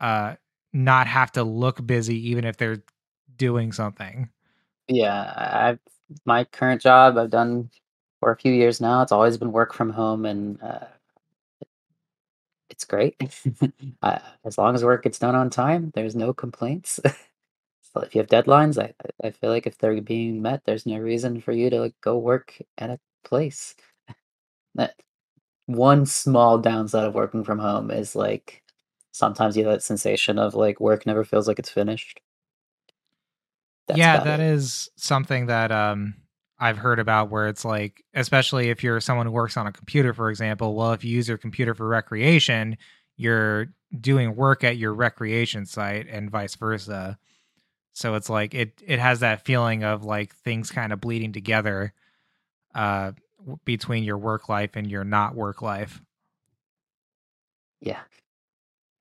[0.00, 0.34] uh
[0.74, 2.82] not have to look busy even if they're
[3.36, 4.28] doing something.
[4.88, 5.78] Yeah, I've
[6.26, 7.70] my current job I've done
[8.20, 9.02] for a few years now.
[9.02, 10.86] It's always been work from home, and uh,
[12.68, 13.16] it's great.
[14.02, 17.00] uh, as long as work gets done on time, there's no complaints.
[17.82, 20.98] so if you have deadlines, I I feel like if they're being met, there's no
[20.98, 23.74] reason for you to like, go work at a place.
[24.74, 24.94] that
[25.66, 28.63] one small downside of working from home is like
[29.14, 32.20] sometimes you have that sensation of like work never feels like it's finished.
[33.86, 34.40] That's yeah, that it.
[34.40, 36.14] is something that um
[36.58, 40.14] I've heard about where it's like, especially if you're someone who works on a computer,
[40.14, 40.74] for example.
[40.74, 42.78] Well, if you use your computer for recreation,
[43.16, 43.68] you're
[44.00, 47.18] doing work at your recreation site and vice versa.
[47.94, 51.92] So it's like it it has that feeling of like things kind of bleeding together
[52.74, 53.12] uh
[53.64, 56.02] between your work life and your not work life.
[57.80, 58.00] Yeah,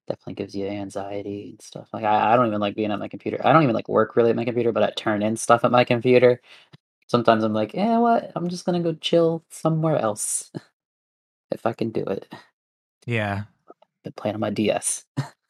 [0.07, 1.89] definitely gives you anxiety and stuff.
[1.93, 3.39] Like I, I don't even like being at my computer.
[3.45, 5.71] I don't even like work really at my computer, but I turn in stuff at
[5.71, 6.41] my computer.
[7.07, 8.31] Sometimes I'm like, yeah, what?
[8.35, 10.51] I'm just gonna go chill somewhere else
[11.51, 12.33] if I can do it.
[13.05, 13.43] Yeah.
[14.03, 15.05] Been playing on my DS.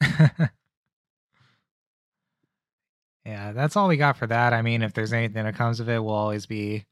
[3.24, 4.52] yeah, that's all we got for that.
[4.52, 6.86] I mean, if there's anything that comes of it, we'll always be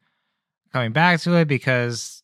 [0.72, 2.21] coming back to it because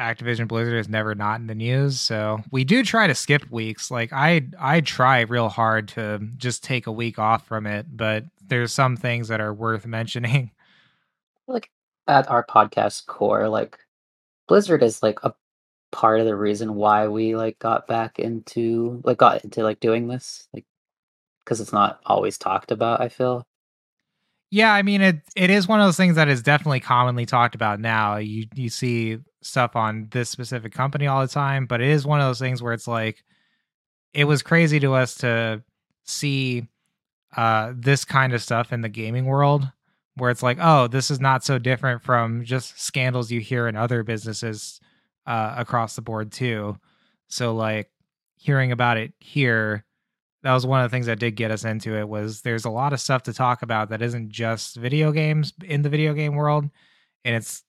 [0.00, 2.00] Activision Blizzard is never not in the news.
[2.00, 3.90] So we do try to skip weeks.
[3.90, 8.24] Like I I try real hard to just take a week off from it, but
[8.44, 10.52] there's some things that are worth mentioning.
[11.46, 11.70] Like
[12.08, 13.78] at our podcast core, like
[14.48, 15.34] Blizzard is like a
[15.92, 20.08] part of the reason why we like got back into like got into like doing
[20.08, 20.48] this.
[20.54, 20.64] Like
[21.44, 23.46] because it's not always talked about, I feel.
[24.50, 27.54] Yeah, I mean it it is one of those things that is definitely commonly talked
[27.54, 28.16] about now.
[28.16, 32.20] You you see stuff on this specific company all the time, but it is one
[32.20, 33.24] of those things where it's like
[34.12, 35.62] it was crazy to us to
[36.04, 36.66] see
[37.36, 39.70] uh this kind of stuff in the gaming world
[40.16, 43.76] where it's like, oh, this is not so different from just scandals you hear in
[43.76, 44.80] other businesses
[45.26, 46.76] uh, across the board too.
[47.28, 47.90] So like
[48.36, 49.84] hearing about it here,
[50.42, 52.08] that was one of the things that did get us into it.
[52.08, 55.82] Was there's a lot of stuff to talk about that isn't just video games in
[55.82, 56.68] the video game world,
[57.24, 57.62] and it's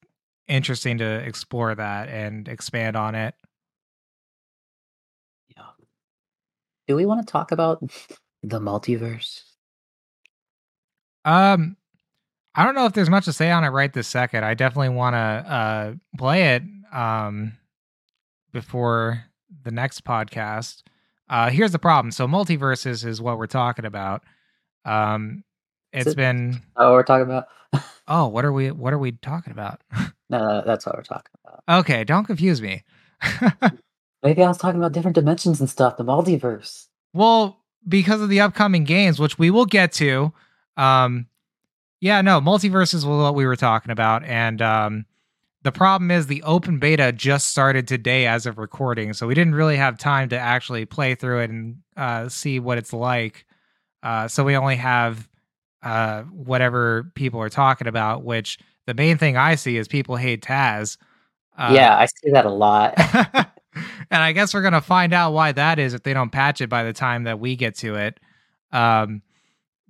[0.52, 3.34] interesting to explore that and expand on it.
[5.56, 5.64] Yeah.
[6.88, 7.82] Do we want to talk about
[8.44, 9.42] the multiverse?
[11.24, 11.78] Um,
[12.54, 14.44] I don't know if there's much to say on it right this second.
[14.44, 17.54] I definitely want to uh play it um
[18.52, 19.24] before
[19.64, 20.84] the next podcast.
[21.30, 22.12] Uh here's the problem.
[22.12, 24.24] So MultiVersus is what we're talking about.
[24.84, 25.44] Um
[25.94, 27.46] it's it been oh we're talking about?
[28.08, 29.82] oh, what are we what are we talking about?
[30.32, 31.80] no, that's what we're talking about.
[31.80, 32.84] okay, don't confuse me.
[34.24, 36.88] Maybe I was talking about different dimensions and stuff, the multiverse.
[37.14, 40.32] well, because of the upcoming games, which we will get to,
[40.78, 41.28] um
[42.00, 45.06] yeah, no, MultiVersus was what we were talking about and um
[45.64, 49.54] the problem is the open beta just started today as of recording, so we didn't
[49.54, 53.46] really have time to actually play through it and uh, see what it's like.
[54.02, 55.30] Uh, so we only have
[55.84, 58.24] uh, whatever people are talking about.
[58.24, 58.58] Which
[58.92, 60.98] the main thing I see is people hate Taz.
[61.58, 62.94] Uh, yeah, I see that a lot.
[64.12, 66.70] and I guess we're gonna find out why that is if they don't patch it
[66.70, 68.20] by the time that we get to it.
[68.72, 69.22] Um,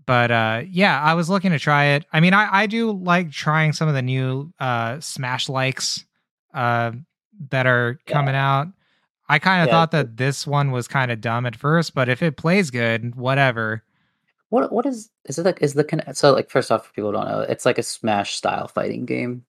[0.05, 2.05] but uh, yeah, I was looking to try it.
[2.13, 6.05] I mean, I, I do like trying some of the new uh, Smash likes
[6.53, 6.91] uh,
[7.49, 8.13] that are Yeah.
[8.13, 8.67] coming out.
[9.29, 12.09] I kind of Yeah, thought that this one was kind of dumb at first, but
[12.09, 13.83] if it plays good, whatever.
[14.51, 17.17] What what is is it like is the so like first off for people who
[17.17, 19.45] don't know it's like a smash style fighting game.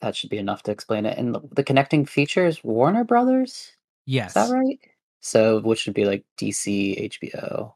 [0.00, 1.16] That should be enough to explain it.
[1.18, 3.70] And the, the connecting features Warner Brothers,
[4.06, 4.30] Yes.
[4.30, 4.80] is that right?
[5.20, 7.74] So which would be like DC, HBO,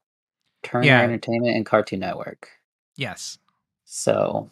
[0.65, 1.03] Turner Yeah.
[1.03, 2.49] Entertainment, and Cartoon Network.
[2.97, 3.39] Yes.
[3.85, 4.51] So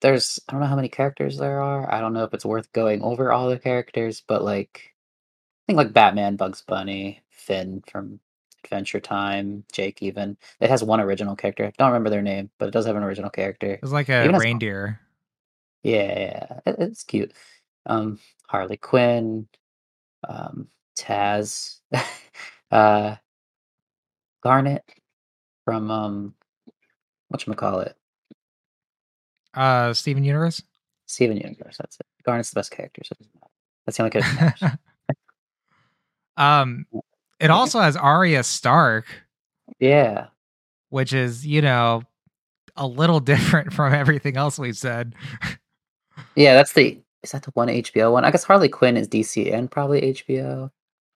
[0.00, 1.90] there's I don't know how many characters there are.
[1.90, 4.92] I don't know if it's worth going over all the characters, but like
[5.62, 8.18] I think like Batman, Bugs Bunny, Finn from
[8.64, 10.36] Adventure Time, Jake even.
[10.60, 11.64] It has one original character.
[11.66, 13.72] I don't remember their name, but it does have an original character.
[13.72, 15.00] It was like a reindeer.
[15.82, 17.32] Yeah, yeah, it- it's cute.
[17.86, 19.46] Um, Harley Quinn,
[20.26, 21.80] um, Taz,
[22.70, 23.16] uh,
[24.42, 24.82] Garnet
[25.64, 26.34] from um,
[27.32, 27.94] whatchamacallit?
[29.52, 30.62] Uh, Steven Universe.
[31.06, 31.76] Steven Universe.
[31.78, 32.06] That's it.
[32.24, 33.02] Garnet's the best character.
[33.04, 33.26] So it
[33.86, 34.78] that's the only character.
[36.36, 36.86] um,
[37.40, 39.06] it also has Arya Stark,
[39.78, 40.28] yeah,
[40.90, 42.02] which is you know
[42.76, 45.14] a little different from everything else we've said.
[46.36, 46.54] yeah.
[46.54, 46.98] That's the.
[47.22, 48.24] Is that the one HBO one?
[48.24, 50.70] I guess Harley Quinn is DC and probably HBO.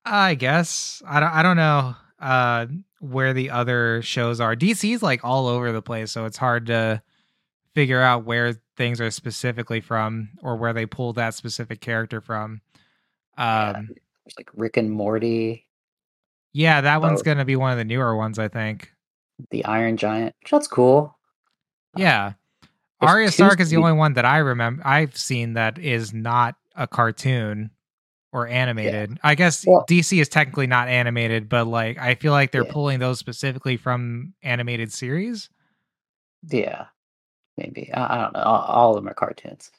[0.07, 1.33] I guess I don't.
[1.33, 2.67] I don't know uh,
[3.01, 4.57] where the other shows are.
[4.57, 7.03] DC's like all over the place, so it's hard to
[7.75, 12.63] figure out where things are specifically from or where they pulled that specific character from.
[13.37, 15.67] Yeah, Um, There's like Rick and Morty,
[16.53, 17.25] yeah, that one's Oh.
[17.25, 18.93] gonna be one of the newer ones, I think.
[19.51, 20.35] the Iron Giant.
[20.51, 21.17] That's cool.
[21.97, 22.33] Yeah,
[23.01, 26.57] There's Arya Stark is the only one that I remember I've seen that is not
[26.75, 27.71] a cartoon
[28.33, 29.19] or animated.
[29.23, 32.73] I guess Well- DC is technically not animated, but like I feel like they're Yeah.
[32.73, 35.49] pulling those specifically from animated series.
[36.51, 36.87] Yeah,
[37.57, 37.93] maybe.
[37.95, 38.41] I, I don't know.
[38.43, 39.71] All, all of them are cartoons.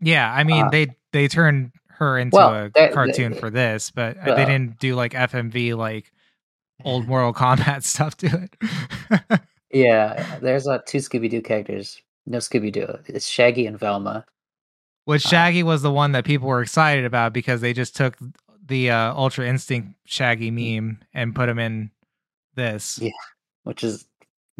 [0.00, 4.16] Yeah, I mean Uh, they they turned her into well, a cartoon for this, but
[4.16, 6.10] uh, Well- they didn't do like FMV like
[6.84, 9.40] old Mortal Kombat stuff to it.
[9.70, 12.02] Yeah, there's uh, two Scooby Doo characters.
[12.26, 12.98] No Scooby Doo.
[13.06, 14.24] It's Shaggy and Velma.
[15.04, 18.16] Which Uh, Shaggy was the one that people were excited about because they just took
[18.66, 21.90] the uh, Ultra Instinct Shaggy meme and put him in
[22.54, 23.10] this, Yeah.
[23.64, 24.06] which is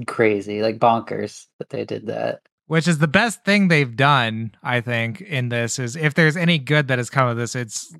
[0.06, 2.40] crazy, like bonkers that they did that.
[2.70, 4.52] Which is the best thing they've done.
[4.62, 7.92] I think in this is if there's any good that has come of this, it's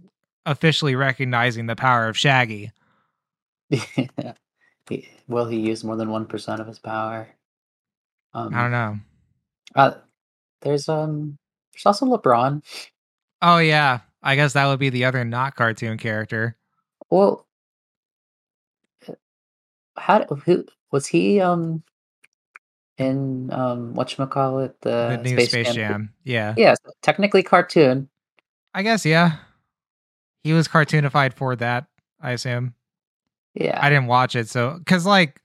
[0.46, 2.70] officially recognizing the power of Shaggy.
[4.88, 7.28] He- Will he use more than one percent of his power?
[8.34, 8.96] Um, I don't know.
[9.76, 9.92] Uh,
[10.62, 11.36] there's um,
[11.72, 12.64] there's also LeBron.
[13.40, 16.56] Oh yeah, I guess that would be the other not cartoon character.
[17.08, 17.46] Well,
[19.08, 19.12] uh,
[19.96, 21.40] how who was he?
[21.40, 21.84] Um,
[23.00, 26.12] in um, what call it the, the new Space, Jam.
[26.24, 26.54] Yeah.
[26.56, 28.08] Yeah, so technically cartoon.
[28.74, 29.36] I guess yeah.
[30.44, 31.86] He was cartoonified for that,
[32.20, 32.74] I assume.
[33.54, 35.40] Yeah, I didn't watch it, so because like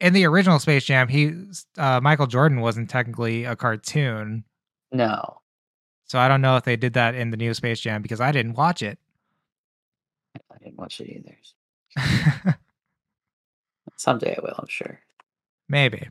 [0.00, 1.32] in the original Space Jam, he
[1.78, 4.44] uh, Michael Jordan wasn't technically a cartoon,
[4.90, 5.40] no,
[6.06, 8.32] so I don't know if they did that in the new Space Jam because I
[8.32, 8.98] didn't watch it.
[10.34, 11.08] I didn't watch it
[11.96, 12.58] either.
[13.96, 14.98] Someday I will, I'm sure.
[15.68, 16.08] Maybe.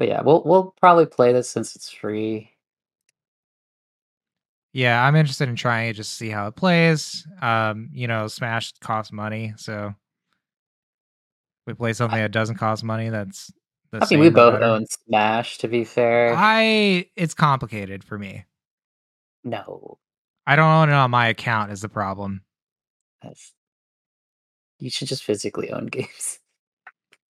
[0.00, 2.50] But yeah, we'll we'll probably play this since it's free.
[4.72, 7.26] Yeah, I'm interested in trying it just to see how it plays.
[7.42, 9.94] Um, you know, Smash costs money, so
[11.66, 13.52] we play something that doesn't cost money, that's
[13.92, 14.64] I mean, we both better.
[14.64, 15.58] own Smash.
[15.58, 18.46] To be fair, I it's complicated for me.
[19.44, 19.98] no,
[20.46, 22.40] I don't own it on my account is the problem.
[23.22, 23.52] that's
[24.78, 26.38] you should just physically own games.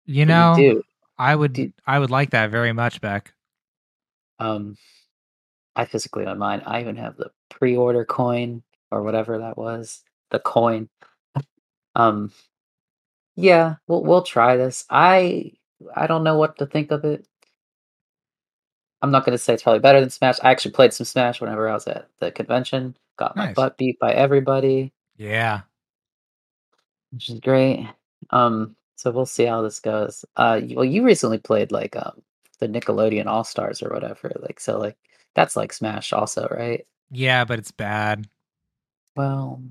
[0.06, 0.84] You know, you do.
[1.18, 3.34] I would I would like that very much, Beck.
[4.40, 4.78] Um,
[5.76, 6.62] I physically own mine.
[6.66, 10.04] I even have the pre-order coin or whatever that was.
[10.32, 10.90] The coin.
[11.96, 12.32] Um,
[13.36, 14.86] yeah, we'll we'll try this.
[14.90, 15.54] I
[15.96, 17.28] I don't know what to think of it.
[19.02, 20.38] I'm not gonna say it's probably better than Smash.
[20.44, 22.96] I actually played some Smash whenever I was at the convention.
[23.18, 23.56] Got my Nice.
[23.56, 25.62] butt beat by everybody, Yeah.
[27.12, 27.88] which is great.
[28.32, 30.26] Um, so we'll see how this goes.
[30.36, 32.22] Uh, well, you recently played like um
[32.60, 34.32] the Nickelodeon All Stars or whatever.
[34.42, 34.98] Like, so like
[35.36, 36.86] that's like Smash also, right?
[37.12, 38.28] Yeah, but it's bad.
[39.16, 39.62] Well,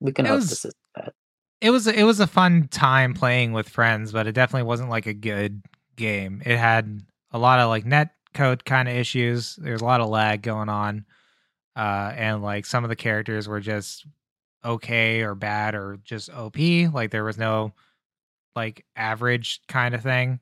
[0.00, 1.12] we can It hope was- this is bad.
[1.60, 5.06] It was it was a fun time playing with friends, but it definitely wasn't like
[5.06, 5.62] a good
[5.96, 6.42] game.
[6.44, 9.56] It had a lot of like net code kind of issues.
[9.56, 11.06] There's a lot of lag going on.
[11.74, 14.06] Uh and like some of the characters were just
[14.62, 16.58] okay or bad or just OP.
[16.92, 17.72] Like there was no
[18.56, 20.40] like average kind of thing.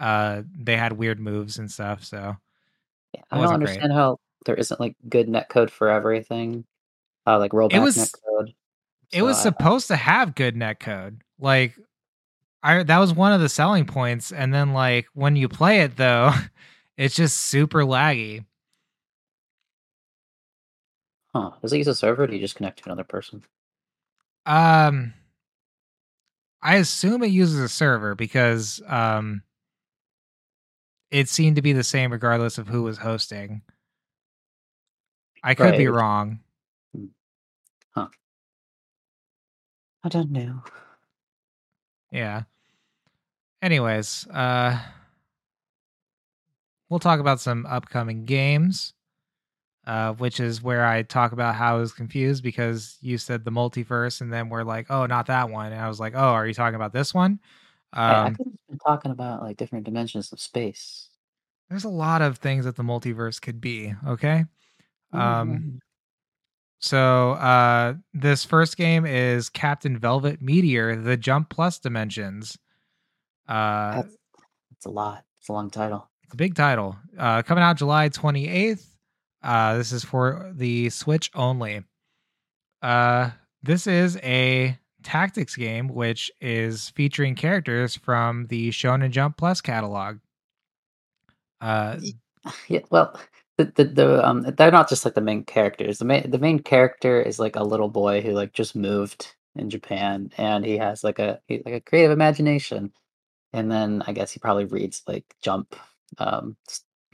[0.00, 2.36] Uh they had weird moves and stuff, so
[3.14, 3.68] Yeah, I don't wasn't great.
[3.70, 6.64] understand how there isn't like good netcode for everything.
[7.26, 8.54] Uh, like rollback was- net netcode.
[9.12, 11.22] it was I- supposed to have good net code.
[11.40, 11.74] Like
[12.62, 15.96] I that was one of the selling points and then like when you play it
[15.96, 16.32] though,
[16.96, 18.44] it's just super laggy.
[21.34, 21.50] Huh?
[21.62, 22.24] Does it use a server?
[22.24, 23.42] Or do you just connect to another person?
[24.46, 25.12] Um
[26.62, 29.42] I assume it uses a server because um
[31.10, 33.62] it seemed to be the same regardless of who was hosting.
[35.42, 36.40] I could Right, be wrong.
[37.94, 38.08] Huh.
[40.02, 40.62] I don't know.
[42.10, 42.42] Yeah.
[43.62, 44.78] Anyways, uh
[46.88, 48.92] we'll talk about some upcoming games.
[49.86, 53.52] Uh, which is where I talk about how I was confused because you said the
[53.52, 56.44] multiverse, and then we're like, "Oh, not that one." And I was like, "Oh, are
[56.46, 57.38] you talking about this one?"
[57.94, 61.08] Hey, I Um, could have been talking about like different dimensions of space.
[61.70, 63.94] there's a lot of things that the multiverse could be.
[64.06, 64.44] Okay,
[65.12, 65.80] um,
[66.80, 72.58] so uh, this first game is Captain Velvet Meteor: The Jump Plus Dimensions.
[73.48, 74.16] Uh, that's,
[74.70, 75.24] that's a lot.
[75.38, 76.10] It's a long title.
[76.24, 76.96] It's a big title.
[77.16, 78.84] Uh, coming out July 28th.
[79.46, 81.84] Uh, this is for the Switch only.
[82.82, 83.30] Uh,
[83.62, 90.18] this is a tactics game which is featuring characters from the Shonen Jump Plus catalog.
[91.60, 91.98] Uh,
[92.68, 93.18] Yeah, well,
[93.58, 95.98] the, the the um they're not just like the main characters.
[95.98, 99.70] The main the main character is like a little boy who like just moved in
[99.70, 102.92] Japan, and he has like a he, like a creative imagination.
[103.52, 105.76] And then I guess he probably reads like Jump,
[106.18, 106.56] um,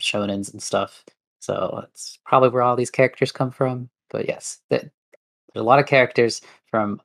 [0.01, 1.05] shonens and stuff.
[1.43, 3.91] So it's probably where all these characters come from.
[4.11, 4.91] But yes, there's
[5.57, 7.03] a lot of characters from,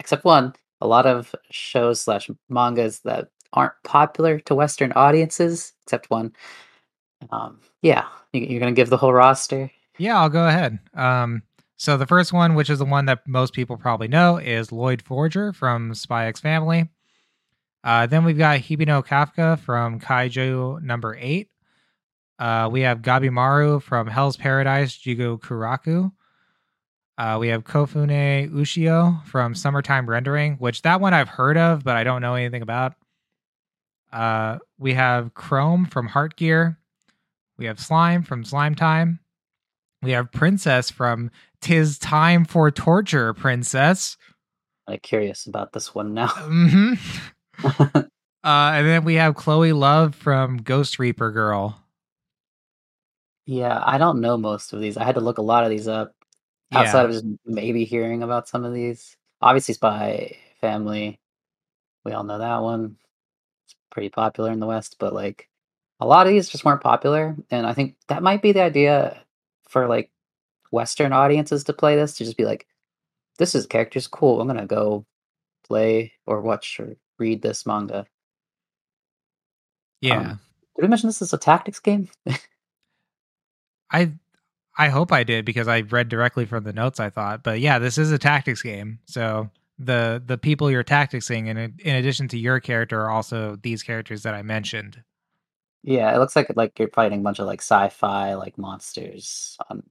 [0.00, 6.08] except one, a lot of shows slash mangas that aren't popular to Western audiences, except
[6.08, 6.32] one.
[7.30, 9.70] Um, yeah, you, you're gonna give the whole roster.
[9.98, 10.78] yeah, I'll go ahead.
[10.94, 11.42] Um,
[11.76, 15.02] so the first one, which is the one that most people probably know, is Lloyd
[15.02, 16.88] Forger from Spy X Family.
[17.84, 21.50] Uh, then we've got Hibino Kafka from Kaiju number eight.
[22.38, 26.12] Uh, we have Gabimaru from Hell's Paradise, Jigokuraku.
[27.16, 31.96] Uh, we have Kofune Ushio from Summertime Rendering, which that one I've heard of, but
[31.96, 32.94] I don't know anything about.
[34.12, 36.76] Uh, we have Chrome from Heartgear.
[37.56, 39.18] We have Slime from Slime Time.
[40.00, 44.16] We have Princess from Tis Time for Torture, Princess.
[44.86, 46.28] I'm curious about this one now.
[46.28, 46.94] hmm
[48.44, 51.76] Uh, and then we have Chloe Love from Ghost Reaper Girl.
[53.48, 54.98] Yeah, I don't know most of these.
[54.98, 56.14] I had to look a lot of these up
[56.70, 59.16] outside of just maybe hearing about some of these.
[59.40, 61.18] Obviously, Spy Family,
[62.04, 62.96] we all know that one.
[63.64, 65.48] It's pretty popular in the West, but like
[65.98, 69.24] a lot of these just weren't popular, and I think that might be the idea
[69.66, 70.10] for like
[70.70, 72.66] Western audiences to play this to just be like,
[73.38, 74.42] this is characters cool.
[74.42, 75.06] I'm gonna go
[75.66, 78.04] play or watch or read this manga.
[80.02, 80.18] yeah.
[80.18, 80.40] Um,
[80.76, 82.10] Did we mention this is a tactics game?
[83.90, 84.12] I
[84.78, 87.00] I hope I did because I read directly from the notes.
[87.00, 89.00] I thought, but yeah, this is a tactics game.
[89.06, 93.82] So the the people you're tacticsing, in in addition to your character, are also these
[93.82, 95.02] characters that I mentioned.
[95.82, 99.82] Yeah, it looks like like you're fighting a bunch of like sci-fi like monsters, um,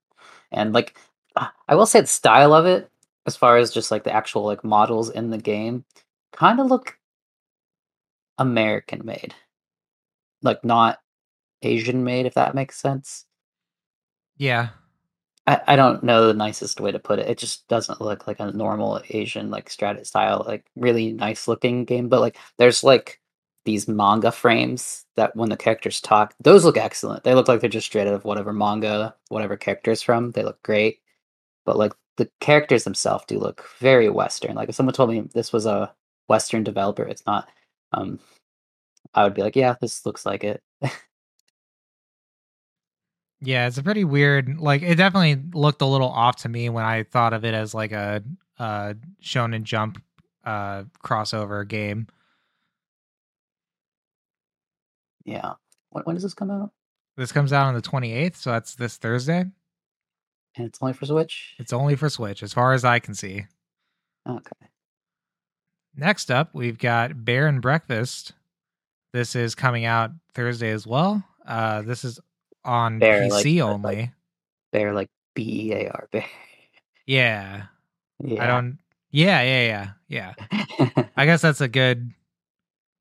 [0.52, 0.98] and like
[1.38, 2.92] Uh, I will say the style of it,
[3.28, 5.86] as far as just like the actual like models in the game,
[6.34, 7.00] kind of look
[8.40, 9.36] American made,
[10.42, 11.00] like not
[11.64, 13.27] Asian made, if that makes sense.
[14.38, 14.70] Yeah.
[15.48, 17.30] I, I don't know the nicest way to put it.
[17.30, 21.86] It just doesn't look like a normal Asian like Stratus style, like really nice looking
[21.86, 22.10] game.
[22.10, 23.22] But like there's like
[23.66, 27.24] these manga frames that when the characters talk, those look excellent.
[27.24, 30.32] They look like they're just straight out of whatever manga, whatever characters from.
[30.32, 31.00] They look great.
[31.66, 34.56] But like the characters themselves do look very Western.
[34.56, 35.94] Like if someone told me this was a
[36.28, 37.50] Western developer, it's not.
[37.94, 38.20] Um,
[39.14, 40.62] I would be like, yeah, this looks like it.
[43.42, 44.58] Yeah, it's a pretty weird.
[44.60, 47.74] Like, it definitely looked a little off to me when I thought of it as
[47.74, 48.24] like a
[48.60, 50.02] uh Shonen Jump
[50.44, 52.08] uh crossover game.
[55.26, 55.54] yeah.
[55.90, 56.72] When, when does this come out?
[57.18, 59.46] This comes out on the 28th, so that's this Thursday.
[60.56, 61.56] And it's only for Switch.
[61.60, 63.46] It's only for Switch, as far as I can see.
[64.28, 64.68] Okay.
[65.96, 68.34] Next up, we've got Bear and Breakfast.
[69.14, 71.24] This is coming out Thursday as well.
[71.46, 72.20] Uh, this is
[72.68, 74.12] on Bear, PC like- like- only.
[74.72, 76.26] Bear like B E A R Bear.
[77.06, 77.64] yeah,
[78.24, 78.44] yeah.
[78.44, 78.78] I don't.
[79.12, 80.34] Yeah, yeah, yeah,
[80.78, 81.08] yeah.
[81.16, 82.12] I guess that's a good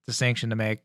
[0.06, 0.80] distinction to make.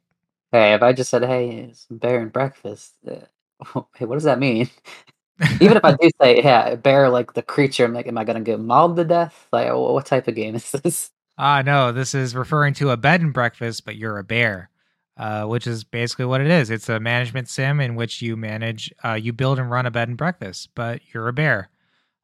[0.52, 4.40] Hey, if I just said, "Hey, some bear and breakfast," uh, hey, what does that
[4.40, 4.70] mean?
[5.62, 8.42] Even if I do say, "Yeah, bear," like the creature, I'm like, am I gonna
[8.42, 9.48] get mauled to death?
[9.54, 11.12] Like, what type of game is this?
[11.38, 14.70] Ah, no, this is referring to a bed and breakfast, but you're a bear,
[15.18, 16.70] uh, which is basically what it is.
[16.70, 20.08] It's a management sim in which you manage, uh, you build and run a bed
[20.08, 21.70] and breakfast, but you're a bear.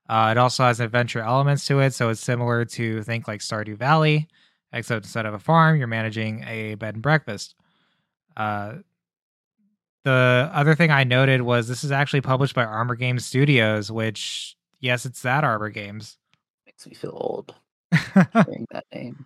[0.10, 3.78] Uh, it also has adventure elements to it, so it's similar to think like Stardew
[3.78, 4.28] Valley,
[4.72, 7.56] except instead of a farm, you're managing a bed and breakfast.
[8.38, 8.76] Uh,
[10.06, 14.56] the other thing I noted was this is actually published by Armor Games Studios, which
[14.80, 16.18] yes, it's that Armor Games.
[16.66, 17.54] Makes me feel old
[17.92, 19.26] hearing that name.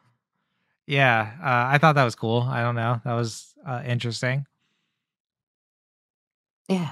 [0.87, 2.41] Yeah, uh, I thought that was cool.
[2.41, 4.45] I don't know, that was uh, interesting.
[6.67, 6.91] Yeah,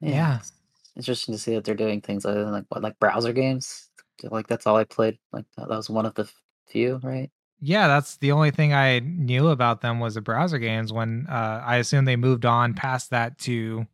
[0.00, 0.38] Yeah.
[0.40, 0.52] It's
[0.96, 3.88] interesting to see that they're doing things other than like what, like browser games.
[4.22, 5.18] Like that's all I played.
[5.32, 6.30] Like that, that was one of the
[6.66, 7.30] few, right?
[7.60, 10.92] Yeah, that's the only thing I knew about them was the browser games.
[10.92, 13.86] When uh, I assume they moved on past that to,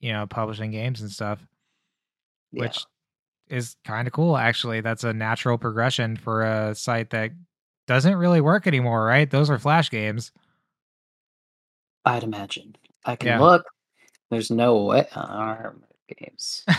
[0.00, 1.46] you know, publishing games and stuff,
[2.52, 2.62] Yeah.
[2.62, 2.86] which
[3.48, 4.36] is kind of cool.
[4.38, 7.32] Actually, that's a natural progression for a site that
[7.86, 9.30] doesn't really work anymore, right?
[9.30, 10.32] Those are Flash games.
[12.04, 12.76] I'd imagine.
[13.04, 13.40] I can Yeah.
[13.40, 13.64] look.
[14.30, 15.06] There's no way.
[15.14, 15.76] Armor
[16.16, 16.64] games.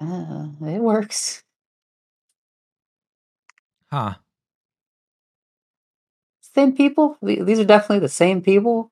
[0.00, 1.44] Uh, it works.
[3.90, 4.14] huh?
[6.40, 7.16] Same people.
[7.22, 8.90] These are definitely the same people.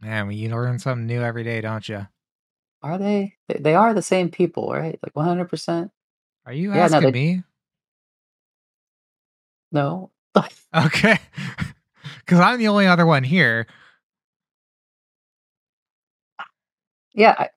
[0.00, 2.06] Man, well, you learn something new every day, don't you?
[2.84, 3.34] Are they?
[3.48, 5.00] They, they are the same people, right?
[5.02, 5.90] Like 100%.
[6.46, 7.42] Are you Yeah, no, asking they- me?
[9.72, 10.10] No.
[10.74, 11.18] Okay,
[12.18, 13.66] because I'm the only other one here.
[17.14, 17.48] yeah, I, I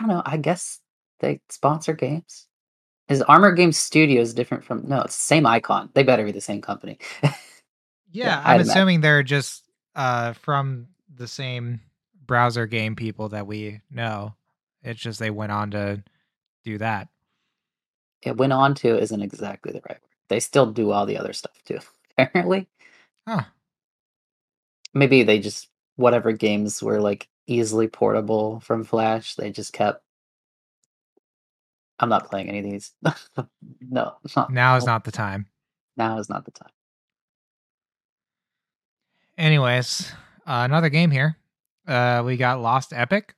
[0.00, 0.22] don't know.
[0.24, 0.80] I guess
[1.20, 2.46] they sponsor games.
[3.08, 4.88] Is Armor Games Studios different from?
[4.88, 5.90] No, it's the same icon.
[5.94, 6.98] They better be the same company.
[8.12, 8.70] Yeah, Yeah, I'm imagine.
[8.70, 11.80] assuming they're just uh from the same
[12.26, 14.34] browser game people that we know.
[14.82, 16.02] It's just they went on to
[16.64, 17.08] do that.
[18.22, 20.10] it went on to isn't exactly the right word.
[20.28, 21.80] They still do all the other stuff too.
[22.18, 22.68] Apparently,
[23.28, 23.44] Huh.
[24.94, 30.02] maybe they just whatever games were like easily portable from Flash, they just kept.
[31.98, 32.92] I'm not playing any of these.
[33.80, 34.52] no, it's not.
[34.52, 35.46] Now is not the time.
[35.96, 36.70] Now is not the time.
[39.38, 40.12] Anyways,
[40.46, 41.36] uh, another game here.
[41.86, 43.34] Uh, we got Lost Epic.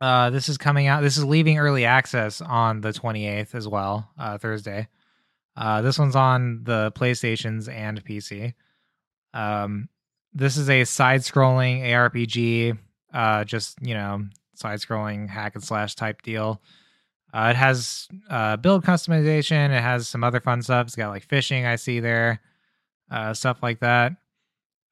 [0.00, 1.02] Uh, this is coming out.
[1.02, 4.88] This is leaving early access on the 28th as well, uh, Thursday.
[5.56, 8.54] Uh, this one's on the PlayStations and PC.
[9.34, 9.88] Um,
[10.32, 12.78] this is a side-scrolling ARPG,
[13.12, 14.24] uh, just you know,
[14.54, 16.62] side-scrolling hack and slash type deal.
[17.32, 19.70] Uh, it has uh, build customization.
[19.70, 20.86] It has some other fun stuff.
[20.86, 21.64] It's got like fishing.
[21.66, 22.40] I see there,
[23.10, 24.12] uh, stuff like that.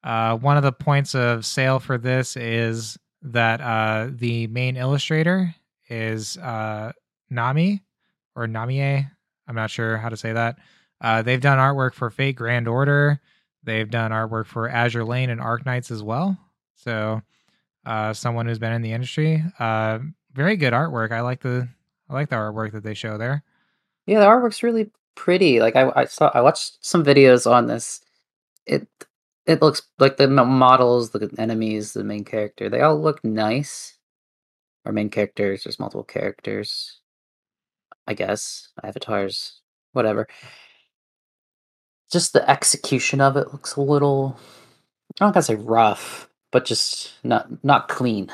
[0.04, 5.54] Uh, one of the points of sale for this is that uh, the main illustrator
[5.88, 6.92] is uh,
[7.30, 7.82] Nami
[8.36, 9.10] or Namie.
[9.46, 10.58] I'm not sure how to say that.
[11.00, 13.20] Uh, they've done artwork for Fate Grand Order.
[13.62, 16.38] They've done artwork for Azur Lane and Arknights as well.
[16.76, 17.22] So,
[17.84, 19.98] uh, someone who's been in the industry, uh,
[20.32, 21.12] very good artwork.
[21.12, 21.68] I like the
[22.08, 23.42] I like the artwork that they show there.
[24.06, 25.60] Yeah, the artwork's really pretty.
[25.60, 28.00] Like I, I saw, I watched some videos on this.
[28.66, 28.86] It
[29.49, 33.99] it looks like the models, the enemies, the main character, they all look nice.
[34.86, 37.01] Our main characters, there's multiple characters.
[38.07, 38.68] I guess.
[38.82, 39.61] Avatars,
[39.92, 40.28] whatever.
[42.12, 44.38] Just the execution of it looks a little
[45.20, 48.30] I don't gotta say rough, but just not not clean.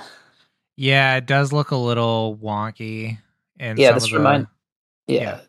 [0.77, 3.19] Yeah, it does look a little wonky.
[3.59, 4.49] And yeah, this remind
[5.07, 5.23] yeah.
[5.23, 5.41] yeah.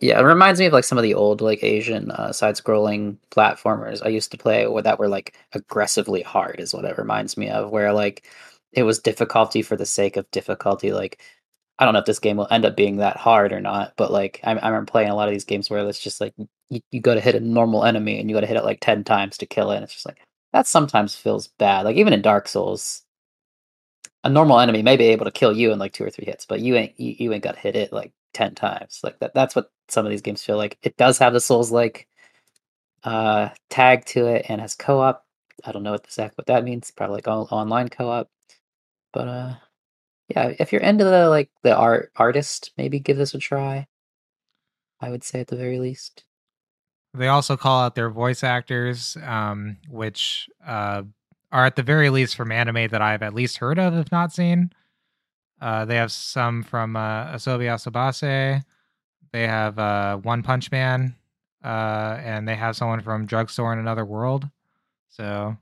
[0.00, 4.04] Yeah, it reminds me of like some of the old like Asian uh, side-scrolling platformers
[4.04, 7.48] I used to play, where that were like aggressively hard, is what it reminds me
[7.48, 7.70] of.
[7.70, 8.26] Where like
[8.72, 10.92] it was difficulty for the sake of difficulty.
[10.92, 11.22] Like
[11.78, 14.12] I don't know if this game will end up being that hard or not, but
[14.12, 16.34] like I, I remember playing a lot of these games where it's just like
[16.70, 18.80] you, you go to hit a normal enemy and you got to hit it like
[18.80, 19.76] ten times to kill it.
[19.76, 20.18] And it's just like
[20.52, 21.84] that sometimes feels bad.
[21.86, 23.02] Like even in Dark Souls,
[24.24, 26.46] a normal enemy may be able to kill you in like two or three hits,
[26.46, 29.00] but you ain't you, you ain't got to hit it like ten times.
[29.02, 29.34] Like that.
[29.34, 30.78] That's what some of these games feel like.
[30.82, 32.06] It does have the Souls like
[33.02, 35.24] uh, tag to it and has co-op.
[35.64, 36.90] I don't know what exactly what that means.
[36.90, 38.28] Probably like all, online co-op.
[39.12, 39.54] But uh,
[40.28, 43.86] yeah, if you're into the like the art artist, maybe give this a try.
[45.00, 46.24] I would say at the very least.
[47.14, 51.02] They also call out their voice actors, um, which uh,
[51.50, 54.32] are at the very least from anime that I've at least heard of, if not
[54.32, 54.70] seen.
[55.60, 58.62] Uh, they have some from uh, Asobi Asobase.
[59.32, 61.14] They have uh, One Punch Man,
[61.64, 64.48] uh, and they have someone from Drugstore in Another World.
[65.08, 65.56] So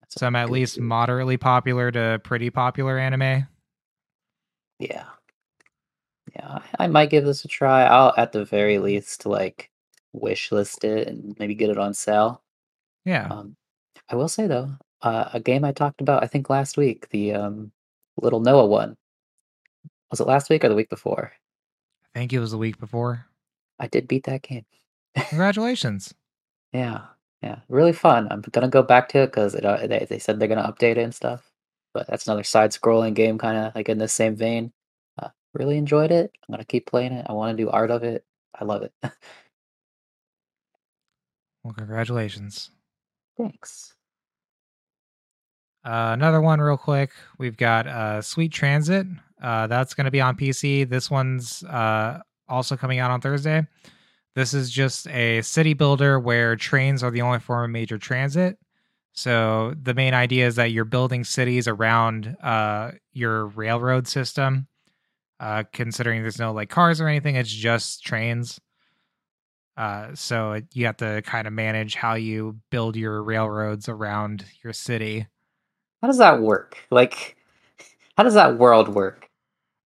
[0.00, 3.46] That's some at least moderately popular to pretty popular anime.
[4.78, 5.04] Yeah,
[6.34, 7.84] yeah, I might give this a try.
[7.84, 9.70] I'll at the very least like
[10.12, 12.42] wish list it and maybe get it on sale.
[13.04, 13.28] Yeah.
[13.30, 13.56] Um,
[14.08, 14.72] I will say though,
[15.02, 17.72] uh, a game I talked about I think last week, the um,
[18.22, 18.96] Little Noah one.
[20.10, 21.32] Was it last week or the week before?
[22.14, 23.26] I think it was the week before.
[23.78, 24.64] I did beat that game.
[25.28, 26.12] Congratulations.
[26.72, 27.02] yeah,
[27.42, 28.28] yeah, really fun.
[28.30, 30.98] I'm gonna go back to it because uh, they they said they're gonna update it
[30.98, 31.50] and stuff.
[31.92, 34.72] But that's another side-scrolling game, kind of like in the same vein.
[35.18, 36.30] Uh, really enjoyed it.
[36.48, 37.26] I'm gonna keep playing it.
[37.28, 38.24] I want to do art of it.
[38.54, 38.92] I love it.
[41.64, 42.70] well, congratulations.
[43.36, 43.94] Thanks.
[45.84, 47.12] Uh, another one, real quick.
[47.38, 49.06] We've got uh, Sweet Transit.
[49.42, 50.88] Uh, that's going to be on PC.
[50.88, 53.66] This one's uh, also coming out on Thursday.
[54.34, 58.58] This is just a city builder where trains are the only form of major transit.
[59.12, 64.66] So the main idea is that you're building cities around uh, your railroad system.
[65.72, 68.60] Considering there's no like cars or anything, it's just trains.
[70.14, 75.26] So you have to kind of manage how you build your railroads around your city.
[76.00, 76.78] How does that work?
[76.90, 77.36] Like,
[78.16, 79.28] how does that world work?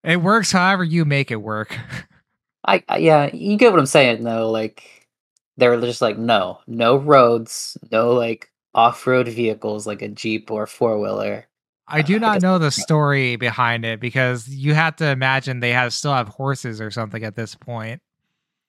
[0.02, 1.76] It works however you make it work.
[2.66, 4.50] I, I yeah, you get what I'm saying though.
[4.50, 5.08] Like,
[5.56, 10.98] they're just like, no, no roads, no like off-road vehicles like a jeep or four
[11.00, 11.46] wheeler.
[11.86, 15.92] I do not know the story behind it because you have to imagine they have
[15.92, 18.00] still have horses or something at this point.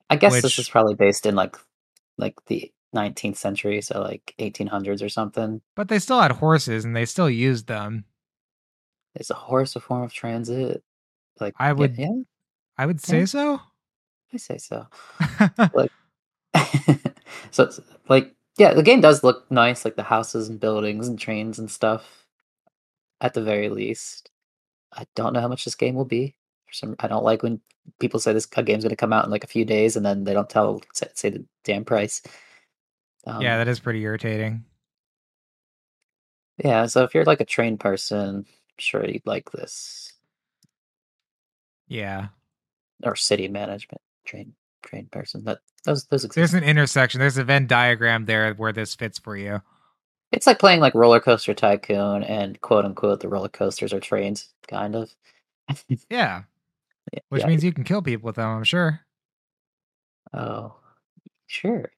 [0.10, 1.56] I guess which, this is probably based in like
[2.18, 5.62] like the 19th century, so like 1800s or something.
[5.76, 8.06] But they still had horses and they still used them.
[9.20, 10.84] Is a horse a form of transit?
[11.40, 12.10] Like I would, yeah,
[12.78, 13.26] I would say yeah.
[13.26, 13.62] so.
[14.34, 14.88] I say so.
[15.74, 15.92] like,
[17.52, 17.70] so
[18.10, 21.70] like yeah, the game does look nice, like the houses and buildings and trains and
[21.70, 22.26] stuff.
[23.22, 24.30] At the very least,
[24.94, 26.36] I don't know how much this game will be.
[26.68, 27.62] For some, I don't like when
[28.00, 30.24] people say this game's going to come out in like a few days and then
[30.24, 32.22] they don't tell say, say the damn price.
[33.26, 34.64] Um, yeah, that is pretty irritating.
[36.64, 38.46] Yeah, so if you're like a trained person, I'm
[38.78, 40.14] sure you'd like this.
[41.88, 42.28] Yeah.
[43.04, 44.54] Or city management trained
[44.84, 45.44] trained person.
[45.44, 46.36] That those those exist.
[46.36, 47.20] There's an intersection.
[47.20, 49.62] There's a Venn diagram there where this fits for you.
[50.32, 54.50] It's like playing like roller coaster tycoon and quote unquote the roller coasters are trains,
[54.68, 55.14] kind of.
[56.10, 56.44] yeah.
[57.30, 57.48] Which yeah.
[57.48, 59.02] means you can kill people with them, I'm sure.
[60.34, 60.76] Oh,
[61.48, 61.92] sure.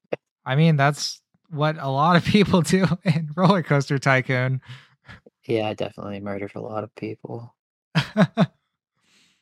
[0.48, 1.20] I mean, that's
[1.50, 4.62] what a lot of people do in Roller Coaster Tycoon.
[5.46, 7.54] Yeah, I definitely murdered a lot of people.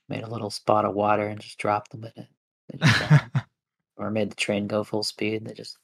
[0.09, 2.26] made a little spot of water and just dropped them in
[2.80, 3.42] it.
[3.96, 5.34] or made the train go full speed.
[5.34, 5.78] And they just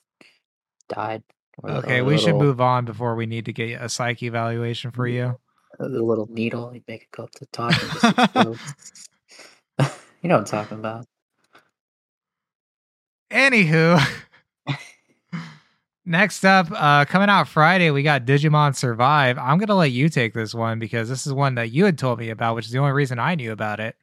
[0.88, 1.22] died.
[1.64, 5.06] okay, we little, should move on before we need to get a psyche evaluation for
[5.06, 5.38] you.
[5.78, 7.72] Uh, the little needle, you make it go up to the top.
[9.78, 11.06] you know what I'm talking about.
[13.30, 14.04] Anywho.
[16.04, 19.38] Next up, uh, coming out Friday, we got Digimon Survive.
[19.38, 22.18] I'm gonna let you take this one because this is one that you had told
[22.18, 23.96] me about, which is the only reason I knew about it.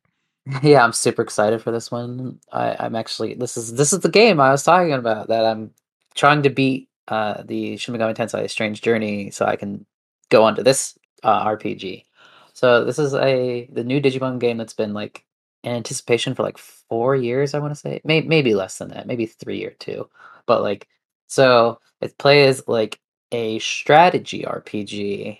[0.64, 2.40] Yeah, I'm super excited for this one.
[2.52, 5.72] I, I'm actually this is this is the game I was talking about that I'm
[6.16, 9.86] trying to beat uh, the Shin Megami Tensei Strange Journey so I can
[10.30, 12.06] go on to this uh, RPG.
[12.54, 15.26] So this is a the new Digimon game that's been like
[15.64, 17.54] in anticipation for like four years.
[17.54, 20.10] I want to say, maybe maybe less than that, maybe three or two.
[20.46, 20.88] But like,
[21.30, 23.00] so it plays like
[23.32, 25.40] a strategy RPG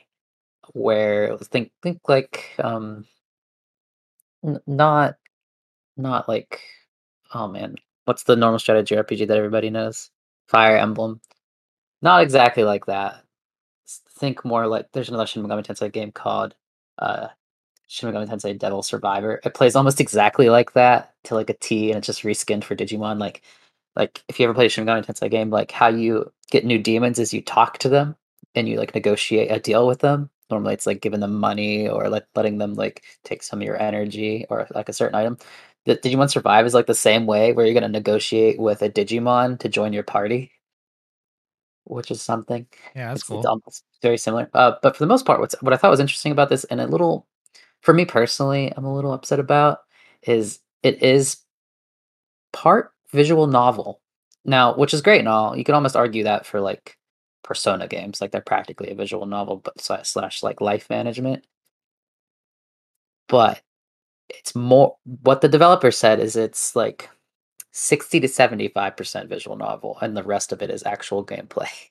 [0.74, 3.06] where think think like um
[4.46, 5.16] n- not
[5.98, 6.62] not like
[7.34, 7.76] oh man,
[8.06, 10.12] what's the normal strategy RPG that everybody knows?
[10.48, 11.22] Fire Emblem.
[12.02, 13.24] Not exactly like that.
[14.20, 16.56] Think more like there's another Shin Megami Tensei game called
[17.00, 17.30] uh
[17.88, 19.42] Shin Megami Tensei Devil Survivor.
[19.44, 22.76] It plays almost exactly like that to like a T, and it's just reskinned for
[22.76, 23.20] Digimon.
[23.20, 23.42] Like,
[23.96, 26.80] like if you ever play a Shin Megami Tensei game, like how you get new
[26.80, 28.16] demons is you talk to them
[28.56, 30.30] and you like negotiate a deal with them.
[30.50, 33.80] Normally, it's like giving them money or like letting them like take some of your
[33.82, 35.38] energy or like a certain item.
[35.86, 39.60] The Digimon Survive is like the same way, where you're gonna negotiate with a Digimon
[39.60, 40.52] to join your party,
[41.86, 42.68] which is something.
[42.96, 44.50] Yeah, that's It's it's almost very similar.
[44.54, 46.82] Uh, but for the most part, what's what I thought was interesting about this, and
[46.82, 47.28] a little
[47.82, 49.80] for me personally, I'm a little upset about
[50.24, 51.38] is it is
[52.52, 54.02] part visual novel.
[54.46, 55.56] Now, which is great and all.
[55.58, 56.98] You can almost argue that for like
[57.44, 61.46] Persona games, like they're practically a visual novel, but slash, slash like life management.
[63.28, 63.62] But
[64.30, 67.10] it's more what the developer said is it's like
[67.72, 71.70] 60 to 75% visual novel, and the rest of it is actual gameplay.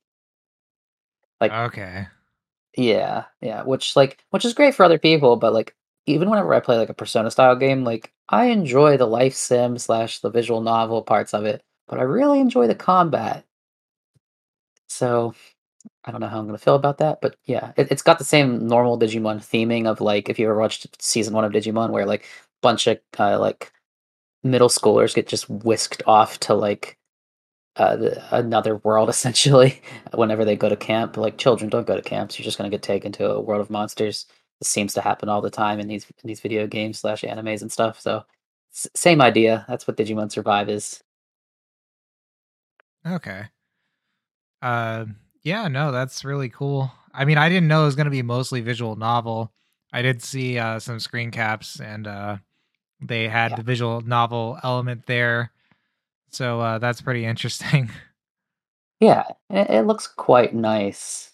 [1.40, 2.08] Like Okay.
[2.76, 5.74] Yeah, yeah, which like which is great for other people, but like
[6.06, 9.78] even whenever I play like a Persona style game, like I enjoy the life sim
[9.78, 13.44] slash the visual novel parts of it, but I really enjoy the combat.
[14.88, 15.34] So
[16.04, 18.24] I don't know how I'm gonna feel about that, but yeah, it, it's got the
[18.24, 22.06] same normal Digimon theming of like if you ever watched season one of Digimon, where
[22.06, 22.26] like a
[22.62, 23.72] bunch of uh, like
[24.44, 26.98] middle schoolers get just whisked off to like
[27.76, 29.82] uh, the, another world essentially
[30.14, 31.16] whenever they go to camp.
[31.16, 33.70] Like children don't go to camps; you're just gonna get taken to a world of
[33.70, 34.26] monsters.
[34.60, 37.62] This seems to happen all the time in these in these video games slash animes
[37.62, 38.00] and stuff.
[38.00, 38.24] So
[38.74, 39.64] s- same idea.
[39.68, 41.02] That's what Digimon Survive is.
[43.06, 43.44] Okay.
[44.62, 45.06] Uh,
[45.42, 46.90] yeah, no, that's really cool.
[47.12, 49.52] I mean, I didn't know it was going to be mostly visual novel.
[49.92, 52.38] I did see uh, some screen caps, and uh,
[53.00, 53.56] they had Yeah.
[53.56, 55.52] the visual novel element there.
[56.30, 57.90] So uh, that's pretty interesting.
[59.00, 61.30] Yeah, it, it looks quite nice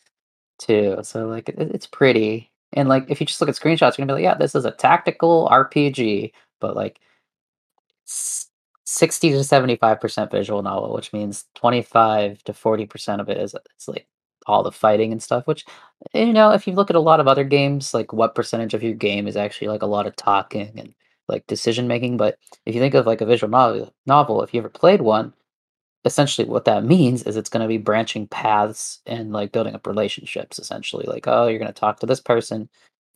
[0.59, 0.99] too.
[1.03, 2.51] So like it, it's pretty.
[2.75, 4.65] And like if you just look at screenshots, you're gonna be like, yeah, this is
[4.65, 7.01] a tactical RPG, but like
[8.05, 14.07] 60 to 75% visual novel, which means 25 to 40% of it is it's like
[14.47, 15.65] all the fighting and stuff, which
[16.13, 18.83] you know, if you look at a lot of other games, like what percentage of
[18.83, 20.95] your game is actually like a lot of talking and
[21.29, 24.61] like decision making, but if you think of like a visual novel, novel, if you
[24.61, 25.33] ever played one,
[26.05, 29.87] essentially what that means is it's going to be branching paths and like building up
[29.87, 32.69] relationships essentially like oh you're going to talk to this person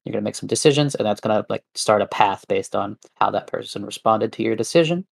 [0.04, 2.74] you're going to make some decisions and that's going to like start a path based
[2.74, 5.04] on how that person responded to your decision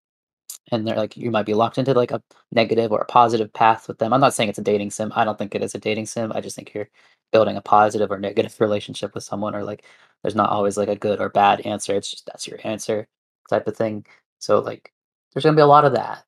[0.72, 2.22] and they're like you might be locked into like a
[2.52, 4.12] negative or a positive path with them.
[4.12, 5.12] I'm not saying it's a dating sim.
[5.14, 6.32] I don't think it is a dating sim.
[6.32, 6.88] I just think you're
[7.32, 9.84] building a positive or negative relationship with someone or like
[10.22, 11.94] there's not always like a good or bad answer.
[11.94, 13.06] It's just that's your answer
[13.48, 14.06] type of thing.
[14.40, 14.92] So like
[15.32, 16.24] there's going to be a lot of that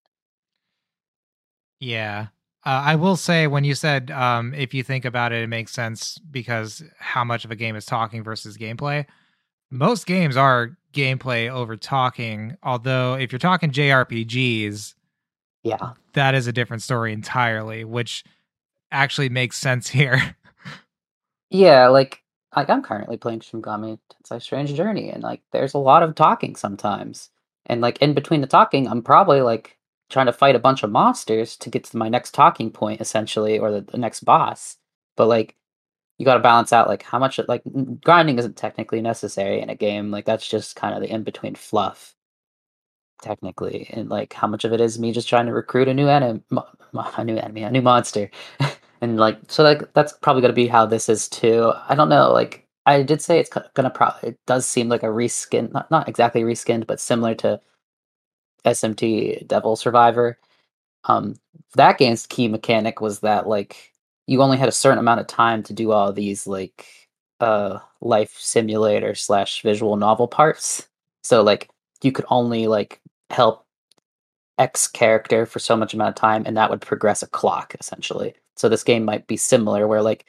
[1.81, 2.29] yeah.
[2.67, 5.73] Uh, I will say, when you said um, if you think about it, it makes
[5.73, 9.07] sense because how much of a game is talking versus gameplay.
[9.71, 14.95] Most games are gameplay over talking, although if you're talking JRPGs,
[15.63, 18.25] yeah that is a different story entirely, which
[18.91, 20.37] actually makes sense here.
[21.51, 22.23] Yeah, like
[22.55, 26.15] like I'm currently playing Shin Megami Tensei Strange Journey, and like there's a lot of
[26.15, 27.31] talking sometimes,
[27.65, 29.78] and like in between the talking, I'm probably like
[30.09, 33.59] trying to fight a bunch of monsters to get to my next talking point, essentially,
[33.59, 34.77] or the, the next boss.
[35.17, 35.57] But like
[36.19, 37.63] you got to balance out like how much like
[38.05, 40.11] grinding isn't technically necessary in a game.
[40.11, 42.15] Like that's just kind of the in between fluff,
[43.23, 46.09] technically, and like how much of it is me just trying to recruit a new
[46.09, 46.43] enemy,
[46.95, 48.31] a new enemy, a new monster.
[49.01, 52.09] and like so like that's probably going to be how this is too i don't
[52.09, 55.91] know like i did say it's to probably it does seem like a reskin not,
[55.91, 57.61] not exactly reskinned but similar to
[58.65, 60.39] smt devil survivor
[61.05, 61.35] um
[61.75, 63.93] that game's key mechanic was that like
[64.27, 66.87] you only had a certain amount of time to do all these like
[67.41, 70.89] uh life simulator slash visual novel parts
[71.23, 71.71] so like
[72.03, 73.01] you could only like
[73.31, 73.65] help
[74.59, 78.35] X character for so much amount of time, and that would progress a clock essentially.
[78.57, 80.27] So this game might be similar, where like,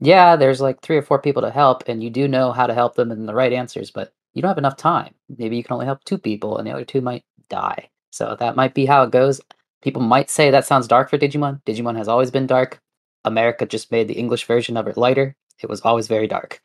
[0.00, 2.74] yeah, there's like three or four people to help, and you do know how to
[2.74, 5.14] help them and the right answers, but you don't have enough time.
[5.36, 7.90] Maybe you can only help two people, and the other two might die.
[8.10, 9.40] So that might be how it goes.
[9.82, 11.62] People might say that sounds dark for Digimon.
[11.64, 12.80] Digimon has always been dark.
[13.24, 16.60] America just made the English version of it lighter, it was always very dark.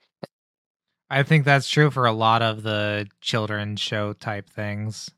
[1.10, 5.10] I think that's true for a lot of the children's show type things.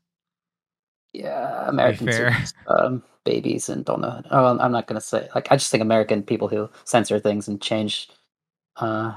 [1.12, 2.08] Yeah, American
[2.66, 4.22] um, babies and don't know.
[4.30, 7.48] Oh, I'm- I'm not gonna say like I just think American people who censor things
[7.48, 8.08] and change
[8.76, 9.14] uh,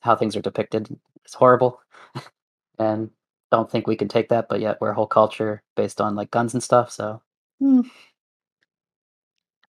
[0.00, 0.88] how things are depicted
[1.26, 1.80] is horrible,
[2.78, 3.10] and
[3.52, 4.48] don't think we can take that.
[4.48, 6.90] But yet we're a whole culture based on like guns and stuff.
[6.90, 7.22] So
[7.60, 7.82] hmm,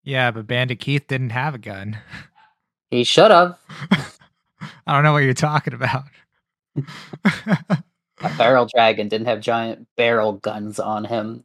[0.02, 1.98] Yeah, but Bandit Keith didn't have a gun.
[2.90, 3.56] he should have.
[4.86, 6.04] I don't know what you're talking about.
[8.22, 11.44] A barrel dragon didn't have giant barrel guns on him.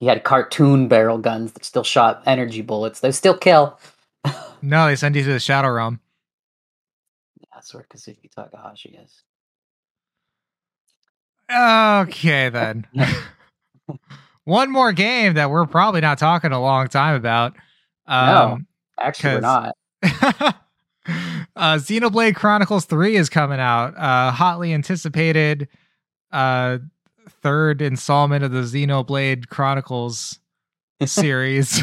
[0.00, 3.00] He had cartoon barrel guns that still shot energy bullets.
[3.00, 3.78] They still kill.
[4.62, 6.00] no, they send you to the Shadow Realm.
[7.54, 9.22] That's where Kazuki Takahashi is.
[11.50, 12.86] Okay, then.
[14.44, 17.54] One more game that we're probably not talking a long time about.
[18.06, 18.66] Um,
[19.00, 19.72] Actually, we're 'Cause-
[20.02, 20.56] not.
[21.56, 23.96] uh, Xenoblade Chronicles 3 is coming out.
[23.96, 25.68] Uh, hotly anticipated
[26.32, 26.78] uh,
[27.42, 30.38] third installment of the Xenoblade Chronicles
[31.04, 31.78] series.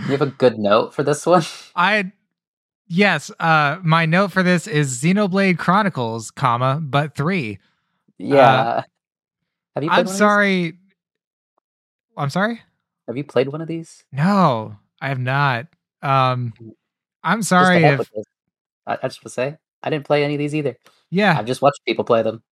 [0.00, 1.42] You have a good note for this one?
[1.76, 2.12] I
[2.88, 7.58] yes, uh my note for this is Xenoblade Chronicles, comma, but 3.
[8.18, 8.82] Yeah.
[9.74, 9.90] have you?
[9.90, 10.18] Uh, I'm one of these?
[10.18, 10.78] sorry.
[12.16, 12.60] I'm sorry?
[13.06, 14.04] Have you played one of these?
[14.12, 15.66] No, I have not.
[16.02, 16.52] Um
[17.22, 18.10] I'm sorry if.
[18.86, 20.76] I, I just want to say I didn't play any of these either.
[21.10, 22.42] yeah, I've just watched people play them.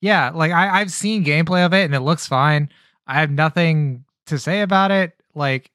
[0.00, 2.68] yeah, like I I've seen gameplay of it and it looks fine.
[3.06, 5.12] I have nothing to say about it.
[5.34, 5.70] Like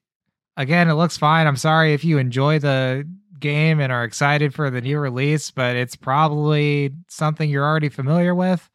[0.58, 1.48] again, it looks fine.
[1.48, 3.08] I'm sorry if you enjoy the
[3.40, 8.34] game and are excited for the new release, but it's probably something you're already familiar
[8.34, 8.70] with.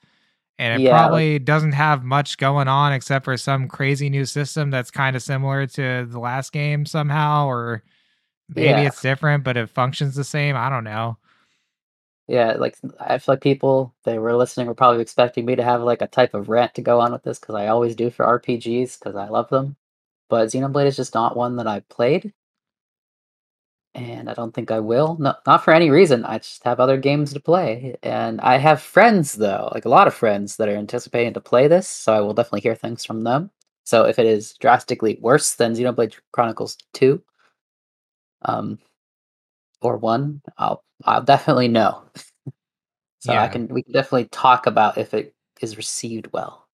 [0.59, 4.70] And it Yeah, probably doesn't have much going on except for some crazy new system
[4.70, 7.82] that's kind of similar to the last game somehow, or
[8.48, 8.86] maybe Yeah.
[8.86, 10.56] it's different, but it functions the same.
[10.56, 11.18] I don't know.
[12.26, 15.82] Yeah, like I feel like people they were listening were probably expecting me to have
[15.82, 18.26] like a type of rant to go on with this because I always do for
[18.26, 19.76] RPGs because I love them.
[20.28, 22.34] But Xenoblade is just not one that I played,
[23.99, 25.16] and I don't think I will.
[25.18, 26.24] No, not for any reason.
[26.24, 30.07] I just have other games to play, and I have friends though, like a lot
[30.07, 31.88] of friends that are anticipating to play this.
[31.88, 33.51] So I will definitely hear things from them.
[33.84, 37.22] So if it is drastically worse than Xenoblade Chronicles Two,
[38.42, 38.78] um,
[39.80, 42.05] or one, I'll I'll definitely know.
[43.18, 46.68] so I can we can definitely talk about if it is received well.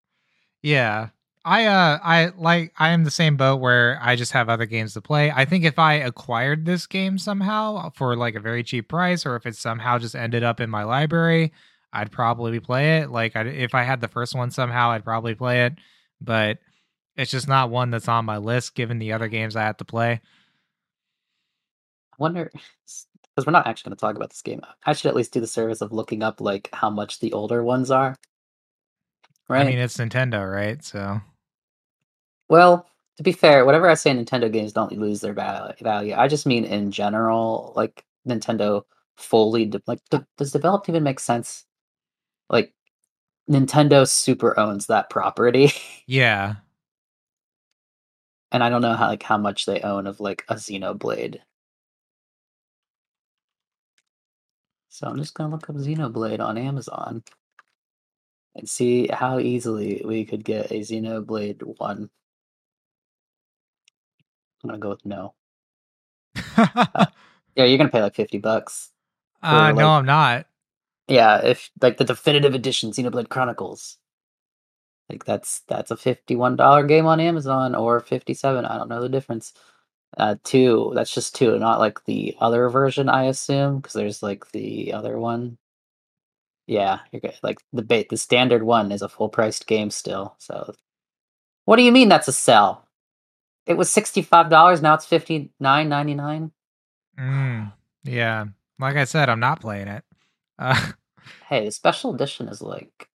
[0.60, 1.08] Yeah.
[1.44, 4.94] I uh I like I am the same boat where I just have other games
[4.94, 5.30] to play.
[5.30, 9.36] I think if I acquired this game somehow for like a very cheap price or
[9.36, 11.52] if it somehow just ended up in my library,
[11.92, 13.10] I'd probably play it.
[13.10, 15.74] Like I, if I had the first one somehow, I'd probably play it,
[16.20, 16.58] but
[17.14, 19.84] it's just not one that's on my list given the other games I have to
[19.84, 20.20] play.
[22.12, 24.62] I wonder because we're not actually going to talk about this game.
[24.86, 27.62] I should at least do the service of looking up like how much the older
[27.62, 28.16] ones are.
[29.46, 29.66] Right.
[29.66, 30.82] I mean, it's Nintendo, right?
[30.82, 31.20] So
[32.48, 32.86] well,
[33.16, 36.14] to be fair, whatever I say, Nintendo games don't lose their val- value.
[36.16, 38.82] I just mean in general, like Nintendo
[39.16, 41.64] fully de- like d- does developed even make sense?
[42.50, 42.74] Like
[43.50, 45.72] Nintendo super owns that property,
[46.06, 46.56] yeah,
[48.52, 51.40] and I don't know how like how much they own of like a Xenoblade.
[54.88, 57.22] So I'm just gonna look up Xenoblade on Amazon
[58.54, 62.10] and see how easily we could get a Xenoblade one.
[64.64, 65.34] I'm gonna go with no.
[66.56, 67.06] uh,
[67.56, 68.90] Yeah, you're gonna pay like fifty bucks.
[69.42, 70.46] Uh, no, I'm not.
[71.06, 73.98] Yeah, if like the definitive edition Xenoblade Chronicles.
[75.08, 78.64] Like that's that's a fifty-one dollar game on Amazon or fifty-seven.
[78.64, 79.52] I don't know the difference.
[80.16, 80.92] Uh, two.
[80.94, 83.08] That's just two, not like the other version.
[83.08, 85.58] I assume because there's like the other one.
[86.66, 87.38] Yeah, you're good.
[87.42, 90.34] Like the ba- the standard one is a full-priced game still.
[90.38, 90.74] So,
[91.66, 92.83] what do you mean that's a sell?
[93.66, 94.82] It was sixty-five dollars.
[94.82, 96.52] Now it's fifty-nine ninety-nine.
[97.18, 97.72] Mm,
[98.04, 98.44] yeah,
[98.78, 100.04] like I said, I'm not playing it.
[100.58, 100.92] Uh,
[101.48, 103.08] Hey, the special edition is like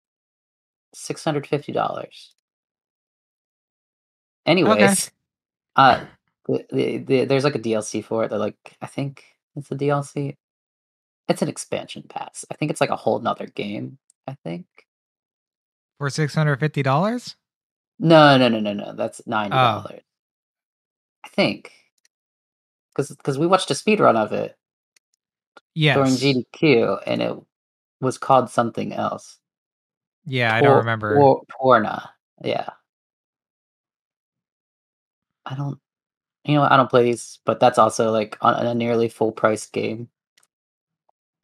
[0.96, 2.34] six hundred fifty dollars.
[4.46, 5.12] Anyways,
[5.76, 6.06] uh,
[6.48, 8.30] the, the, the, there's like a DLC for it.
[8.30, 9.24] That like I think
[9.56, 10.36] it's a DLC.
[11.28, 12.46] It's an expansion pass.
[12.50, 14.00] I think it's like a whole nother game.
[14.28, 14.66] I think.
[16.00, 17.36] for six hundred fifty dollars.
[18.00, 18.94] No, no, no, no, no.
[18.94, 19.84] That's ninety Oh.
[21.26, 21.72] I think.
[22.96, 24.58] Because because we watched a speed run of it
[25.76, 25.96] Yes.
[25.96, 27.36] during GDQ, and it
[28.02, 29.38] was called something else.
[30.26, 31.16] yeah, I don't remember.
[31.16, 32.10] Por- Porna.
[32.44, 32.70] Yeah.
[35.46, 35.80] I don't.
[36.46, 39.66] you know I don't play these, but that's also like on a nearly full price
[39.68, 40.10] game.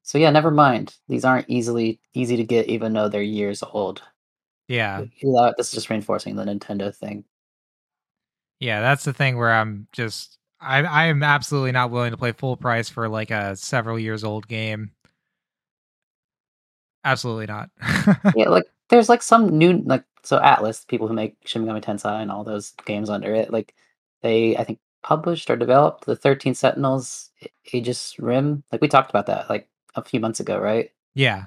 [0.04, 0.96] So yeah, never mind.
[1.08, 4.04] These aren't easily easy to get even though they're years old.
[4.68, 5.04] Yeah,
[5.58, 7.24] this is just reinforcing the Nintendo thing.
[8.60, 12.32] Yeah, that's the thing where I'm just I I am absolutely not willing to play
[12.32, 14.92] full price for like a several years old game.
[17.04, 17.70] Absolutely not.
[18.36, 22.22] Yeah, like there's like some new like so Atlus, people who make Shin Megami Tensei
[22.22, 23.76] and all those games under it, like
[24.22, 27.30] they I think published or developed the 13 Sentinels
[27.72, 28.64] Aegis Rim.
[28.72, 30.92] Like we talked about that like a few months ago, right?
[31.14, 31.46] yeah.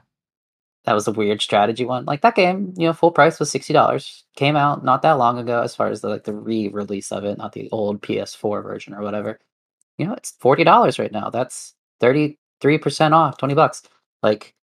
[0.84, 2.04] That was a weird strategy one.
[2.06, 4.24] Like that game, you know, full price was sixty dollars.
[4.36, 7.38] Came out not that long ago, as far as the like the re-release of it,
[7.38, 9.40] not the old PS4 version or whatever.
[9.98, 11.30] You know, it's forty dollars right now.
[11.30, 13.82] That's thirty three percent off, twenty bucks.
[14.22, 14.54] Like,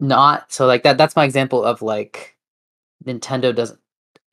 [0.00, 0.98] not so like that.
[0.98, 2.36] That's my example of like
[3.04, 3.80] Nintendo doesn't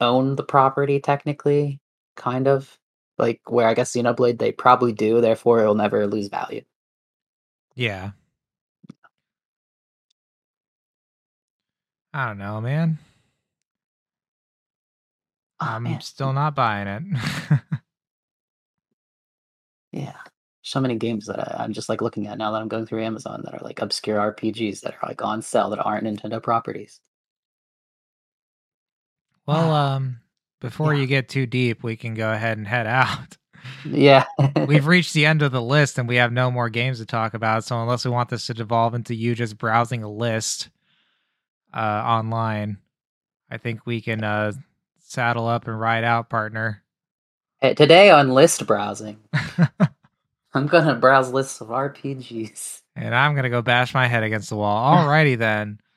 [0.02, 1.80] own the property technically,
[2.16, 2.80] kind of
[3.18, 5.22] like where I guess Xenoblade they probably do.
[5.22, 6.64] Therefore, it will never lose value.
[7.76, 8.12] Yeah.
[12.14, 12.98] I don't know, man.
[15.62, 16.02] Oh, I'm man.
[16.02, 17.04] still not buying it.
[19.92, 20.18] Yeah.
[20.62, 23.04] So many games that I, I'm just like looking at now that I'm going through
[23.04, 27.00] Amazon that are like obscure RPGs that are like on sale that aren't Nintendo properties.
[29.48, 30.20] well, um
[30.62, 31.02] before Yeah.
[31.02, 33.36] you get too deep, we can go ahead and head out.
[33.84, 34.26] Yeah.
[34.68, 37.34] We've reached the end of the list and we have no more games to talk
[37.34, 37.64] about.
[37.64, 40.70] So unless we want this to devolve into you just browsing a list
[41.74, 42.78] uh online,
[43.50, 44.54] I think we can uh
[45.00, 46.84] saddle up and ride out, partner.
[47.62, 49.18] Hey, today on list browsing,
[50.54, 52.82] I'm gonna browse lists of RPGs.
[52.96, 54.96] and I'm gonna go bash my head against the wall.
[54.98, 55.80] Alrighty then.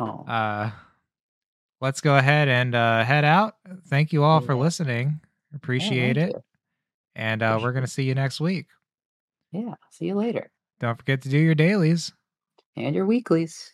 [0.00, 0.70] Oh, Uh
[1.80, 3.54] let's go ahead and uh head out.
[3.88, 5.18] Thank you all for listening.
[5.54, 6.36] Appreciate thank it.
[6.36, 6.42] you.
[7.16, 8.66] And uh, we're gonna see you next week.
[9.50, 9.74] yeah.
[9.90, 10.52] See you later.
[10.78, 12.12] Don't forget to do your dailies.
[12.76, 13.72] And your weeklies.